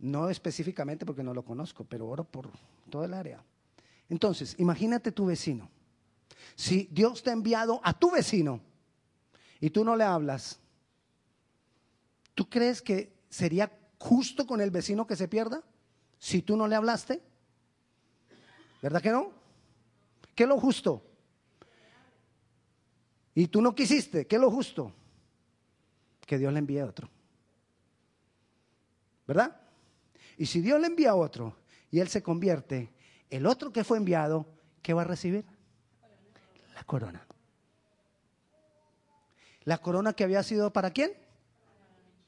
No 0.00 0.30
específicamente 0.30 1.06
porque 1.06 1.22
no 1.22 1.34
lo 1.34 1.44
conozco, 1.44 1.84
pero 1.84 2.08
oro 2.08 2.24
por 2.24 2.50
todo 2.88 3.04
el 3.04 3.14
área. 3.14 3.44
Entonces, 4.08 4.56
imagínate 4.58 5.12
tu 5.12 5.26
vecino. 5.26 5.68
Si 6.56 6.88
Dios 6.90 7.22
te 7.22 7.30
ha 7.30 7.34
enviado 7.34 7.80
a 7.84 7.92
tu 7.92 8.10
vecino 8.10 8.60
y 9.60 9.70
tú 9.70 9.84
no 9.84 9.96
le 9.96 10.04
hablas, 10.04 10.60
¿Tú 12.40 12.48
crees 12.48 12.80
que 12.80 13.12
sería 13.28 13.70
justo 13.98 14.46
con 14.46 14.62
el 14.62 14.70
vecino 14.70 15.06
que 15.06 15.14
se 15.14 15.28
pierda 15.28 15.62
si 16.18 16.40
tú 16.40 16.56
no 16.56 16.66
le 16.66 16.74
hablaste? 16.74 17.20
¿Verdad 18.80 19.02
que 19.02 19.10
no? 19.10 19.30
¿Qué 20.34 20.44
es 20.44 20.48
lo 20.48 20.58
justo? 20.58 21.04
Y 23.34 23.48
tú 23.48 23.60
no 23.60 23.74
quisiste, 23.74 24.26
¿qué 24.26 24.36
es 24.36 24.40
lo 24.40 24.50
justo? 24.50 24.90
Que 26.26 26.38
Dios 26.38 26.50
le 26.50 26.60
envíe 26.60 26.78
a 26.78 26.86
otro. 26.86 27.10
¿Verdad? 29.26 29.60
Y 30.38 30.46
si 30.46 30.62
Dios 30.62 30.80
le 30.80 30.86
envía 30.86 31.10
a 31.10 31.14
otro 31.14 31.58
y 31.90 32.00
él 32.00 32.08
se 32.08 32.22
convierte, 32.22 32.90
el 33.28 33.44
otro 33.44 33.70
que 33.70 33.84
fue 33.84 33.98
enviado, 33.98 34.46
¿qué 34.80 34.94
va 34.94 35.02
a 35.02 35.04
recibir? 35.04 35.44
La 36.74 36.84
corona. 36.84 37.26
La 39.70 39.78
corona 39.78 40.14
que 40.14 40.24
había 40.24 40.42
sido 40.42 40.72
para 40.72 40.90
quién? 40.90 41.12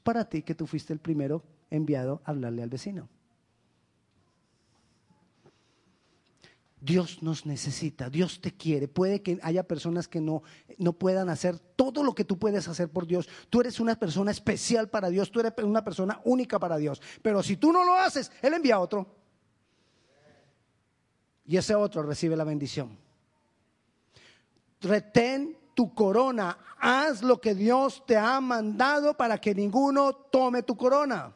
Para 0.03 0.29
ti, 0.29 0.43
que 0.43 0.55
tú 0.55 0.65
fuiste 0.65 0.93
el 0.93 0.99
primero 0.99 1.43
enviado 1.69 2.21
a 2.23 2.31
hablarle 2.31 2.63
al 2.63 2.69
vecino. 2.69 3.09
Dios 6.79 7.21
nos 7.21 7.45
necesita, 7.45 8.09
Dios 8.09 8.39
te 8.39 8.53
quiere. 8.53 8.87
Puede 8.87 9.21
que 9.21 9.39
haya 9.43 9.67
personas 9.67 10.07
que 10.07 10.21
no, 10.21 10.43
no 10.77 10.93
puedan 10.93 11.27
hacer 11.27 11.59
todo 11.59 12.01
lo 12.01 12.15
que 12.15 12.23
tú 12.23 12.39
puedes 12.39 12.69
hacer 12.69 12.87
por 12.87 13.05
Dios. 13.05 13.27
Tú 13.49 13.59
eres 13.59 13.81
una 13.81 13.99
persona 13.99 14.31
especial 14.31 14.89
para 14.89 15.09
Dios, 15.09 15.29
tú 15.29 15.41
eres 15.41 15.51
una 15.65 15.83
persona 15.83 16.21
única 16.23 16.57
para 16.59 16.77
Dios. 16.77 17.01
Pero 17.21 17.43
si 17.43 17.57
tú 17.57 17.73
no 17.73 17.83
lo 17.83 17.95
haces, 17.95 18.31
Él 18.41 18.53
envía 18.53 18.75
a 18.75 18.79
otro. 18.79 19.17
Y 21.45 21.57
ese 21.57 21.75
otro 21.75 22.03
recibe 22.03 22.37
la 22.37 22.45
bendición. 22.45 22.97
Retén 24.79 25.61
tu 25.73 25.93
corona, 25.93 26.57
haz 26.79 27.21
lo 27.21 27.39
que 27.39 27.55
Dios 27.55 28.03
te 28.05 28.17
ha 28.17 28.39
mandado 28.39 29.15
para 29.15 29.39
que 29.39 29.55
ninguno 29.55 30.13
tome 30.13 30.63
tu 30.63 30.75
corona. 30.75 31.33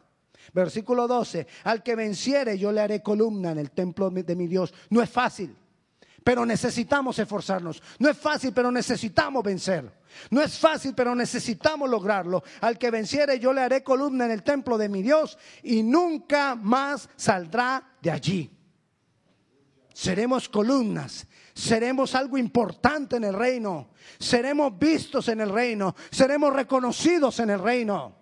Versículo 0.53 1.07
12, 1.07 1.47
al 1.65 1.83
que 1.83 1.95
venciere 1.95 2.57
yo 2.57 2.71
le 2.71 2.81
haré 2.81 3.01
columna 3.01 3.51
en 3.51 3.59
el 3.59 3.71
templo 3.71 4.09
de 4.09 4.35
mi 4.35 4.47
Dios. 4.47 4.73
No 4.89 5.01
es 5.01 5.09
fácil, 5.09 5.55
pero 6.23 6.45
necesitamos 6.45 7.19
esforzarnos. 7.19 7.81
No 7.99 8.09
es 8.09 8.17
fácil, 8.17 8.53
pero 8.53 8.71
necesitamos 8.71 9.43
vencer. 9.43 9.91
No 10.29 10.41
es 10.41 10.57
fácil, 10.57 10.93
pero 10.95 11.15
necesitamos 11.15 11.89
lograrlo. 11.89 12.43
Al 12.61 12.77
que 12.77 12.91
venciere 12.91 13.39
yo 13.39 13.53
le 13.53 13.61
haré 13.61 13.83
columna 13.83 14.25
en 14.25 14.31
el 14.31 14.43
templo 14.43 14.77
de 14.77 14.89
mi 14.89 15.01
Dios 15.01 15.37
y 15.63 15.83
nunca 15.83 16.55
más 16.55 17.09
saldrá 17.15 17.95
de 18.01 18.11
allí. 18.11 18.56
Seremos 19.97 20.47
columnas, 20.47 21.25
seremos 21.55 22.13
algo 22.13 22.37
importante 22.37 23.15
en 23.15 23.23
el 23.23 23.33
reino, 23.33 23.89
seremos 24.19 24.77
vistos 24.77 25.27
en 25.27 25.41
el 25.41 25.49
reino, 25.49 25.95
seremos 26.11 26.53
reconocidos 26.53 27.39
en 27.39 27.49
el 27.49 27.59
reino. 27.59 28.15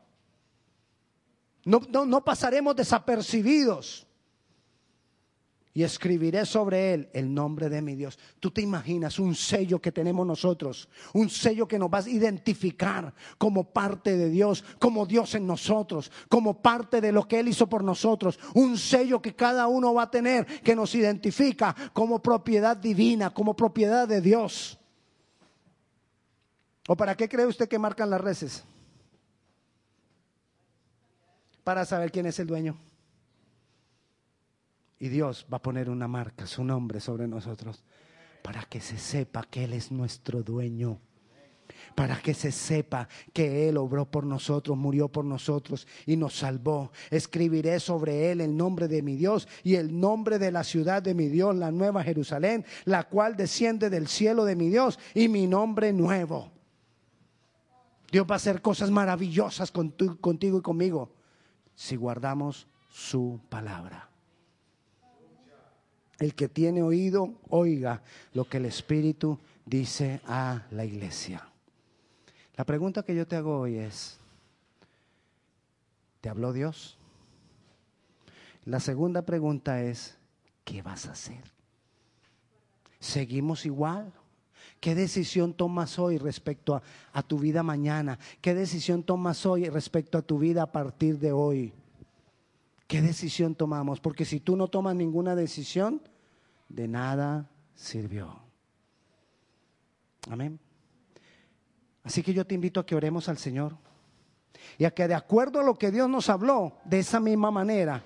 No, 1.66 2.24
pasaremos 2.24 2.78
desapercibidos. 2.78 4.08
Y 5.76 5.84
escribiré 5.84 6.44
sobre 6.48 6.94
él 6.96 7.10
el 7.14 7.32
nombre 7.32 7.70
de 7.70 7.84
mi 7.84 7.94
Dios. 7.96 8.18
Tú 8.40 8.50
te 8.50 8.62
imaginas 8.62 9.20
un 9.20 9.36
sello 9.36 9.80
que 9.80 9.92
tenemos 9.92 10.26
nosotros, 10.26 10.90
un 11.14 11.30
sello 11.30 11.68
que 11.68 11.78
nos 11.78 11.94
va 11.94 12.00
a 12.00 12.10
identificar 12.10 13.14
como 13.38 13.66
parte 13.66 14.18
de 14.18 14.32
Dios, 14.32 14.64
como 14.80 15.06
Dios 15.06 15.36
en 15.36 15.46
nosotros, 15.46 16.12
como 16.30 16.62
parte 16.62 17.00
de 17.02 17.12
lo 17.12 17.28
que 17.28 17.40
Él 17.40 17.50
hizo 17.50 17.68
por 17.68 17.84
nosotros. 17.84 18.40
Un 18.56 18.78
sello 18.78 19.22
que 19.22 19.36
cada 19.36 19.68
uno 19.68 19.94
va 19.94 20.04
a 20.04 20.12
tener 20.12 20.46
que 20.64 20.76
nos 20.76 20.96
identifica 20.96 21.76
como 21.94 22.20
propiedad 22.24 22.76
divina, 22.76 23.30
como 23.30 23.54
propiedad 23.54 24.08
de 24.08 24.22
Dios. 24.22 24.80
¿O 26.88 26.96
para 26.96 27.16
qué 27.16 27.30
cree 27.30 27.46
usted 27.46 27.68
que 27.68 27.78
marcan 27.78 28.10
las 28.10 28.22
reces? 28.22 28.64
para 31.66 31.84
saber 31.84 32.12
quién 32.12 32.28
es 32.28 32.40
el 32.40 32.48
dueño. 32.48 32.78
Y 35.00 35.10
Dios 35.10 35.46
va 35.52 35.58
a 35.58 35.62
poner 35.62 35.90
una 35.90 36.08
marca, 36.08 36.48
su 36.48 36.64
nombre 36.64 37.00
sobre 37.00 37.28
nosotros, 37.28 37.84
para 38.42 38.64
que 38.64 38.80
se 38.80 38.98
sepa 38.98 39.44
que 39.44 39.66
Él 39.66 39.74
es 39.74 39.92
nuestro 39.92 40.44
dueño. 40.44 41.00
Para 41.96 42.18
que 42.22 42.34
se 42.34 42.52
sepa 42.52 43.08
que 43.34 43.68
Él 43.68 43.78
obró 43.78 44.06
por 44.06 44.26
nosotros, 44.26 44.78
murió 44.78 45.08
por 45.08 45.26
nosotros 45.26 45.88
y 46.06 46.16
nos 46.16 46.36
salvó. 46.38 46.92
Escribiré 47.10 47.80
sobre 47.80 48.32
Él 48.32 48.42
el 48.42 48.56
nombre 48.56 48.88
de 48.88 49.02
mi 49.02 49.16
Dios 49.16 49.48
y 49.64 49.76
el 49.76 50.00
nombre 50.00 50.38
de 50.38 50.52
la 50.52 50.64
ciudad 50.64 51.02
de 51.02 51.14
mi 51.14 51.28
Dios, 51.28 51.56
la 51.56 51.72
nueva 51.72 52.04
Jerusalén, 52.04 52.66
la 52.86 53.04
cual 53.06 53.36
desciende 53.36 53.90
del 53.90 54.08
cielo 54.08 54.46
de 54.46 54.56
mi 54.56 54.70
Dios 54.70 55.00
y 55.14 55.28
mi 55.28 55.48
nombre 55.48 55.92
nuevo. 55.92 56.52
Dios 58.12 58.26
va 58.30 58.36
a 58.36 58.38
hacer 58.38 58.62
cosas 58.62 58.92
maravillosas 58.92 59.72
contigo 59.72 60.60
y 60.60 60.62
conmigo 60.62 61.16
si 61.74 61.96
guardamos 61.96 62.68
su 62.90 63.42
palabra. 63.50 64.15
El 66.20 66.34
que 66.34 66.48
tiene 66.48 66.82
oído, 66.82 67.34
oiga 67.50 68.02
lo 68.34 68.46
que 68.46 68.58
el 68.58 68.66
Espíritu 68.66 69.40
dice 69.66 70.22
a 70.26 70.64
la 70.72 70.86
iglesia. 70.86 71.48
La 72.56 72.64
pregunta 72.64 73.04
que 73.04 73.16
yo 73.16 73.28
te 73.28 73.36
hago 73.36 73.60
hoy 73.60 73.78
es, 73.78 74.18
¿te 76.22 76.30
habló 76.30 76.54
Dios? 76.54 76.98
La 78.64 78.80
segunda 78.80 79.24
pregunta 79.24 79.82
es, 79.82 80.18
¿qué 80.64 80.82
vas 80.82 81.06
a 81.08 81.12
hacer? 81.12 81.44
¿Seguimos 83.00 83.66
igual? 83.66 84.12
¿Qué 84.80 84.96
decisión 84.96 85.54
tomas 85.54 86.00
hoy 86.00 86.18
respecto 86.18 86.82
a, 87.12 87.24
tu 87.24 87.40
vida 87.40 87.62
mañana? 87.62 88.18
¿Qué 88.42 88.54
decisión 88.54 89.04
tomas 89.04 89.46
hoy 89.46 89.70
respecto 89.70 90.18
a 90.18 90.22
tu 90.22 90.40
vida 90.40 90.64
a 90.64 90.72
partir 90.72 91.20
de 91.20 91.32
hoy? 91.32 91.74
¿Qué 92.88 93.02
decisión 93.02 93.56
tomamos? 93.56 94.00
Porque 94.00 94.26
si 94.26 94.40
tú 94.40 94.56
no 94.56 94.68
tomas 94.68 94.96
ninguna 94.96 95.36
decisión, 95.36 96.02
de 96.70 96.88
nada 96.88 97.50
sirvió. 97.74 98.40
Amén. 100.30 100.60
Así 102.04 102.22
que 102.22 102.34
yo 102.34 102.46
te 102.46 102.56
invito 102.56 102.80
a 102.80 102.86
que 102.86 102.96
oremos 102.96 103.30
al 103.30 103.38
Señor 103.38 103.76
y 104.78 104.86
a 104.86 104.92
que 104.92 105.08
de 105.08 105.16
acuerdo 105.16 105.60
a 105.60 105.64
lo 105.64 105.76
que 105.76 105.92
Dios 105.92 106.10
nos 106.10 106.30
habló, 106.30 106.78
de 106.86 107.00
esa 107.00 107.20
misma 107.20 107.50
manera, 107.50 108.04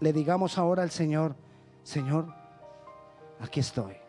le 0.00 0.12
digamos 0.12 0.58
ahora 0.58 0.82
al 0.82 0.90
Señor, 0.90 1.36
Señor, 1.82 2.34
aquí 3.40 3.60
estoy. 3.60 4.07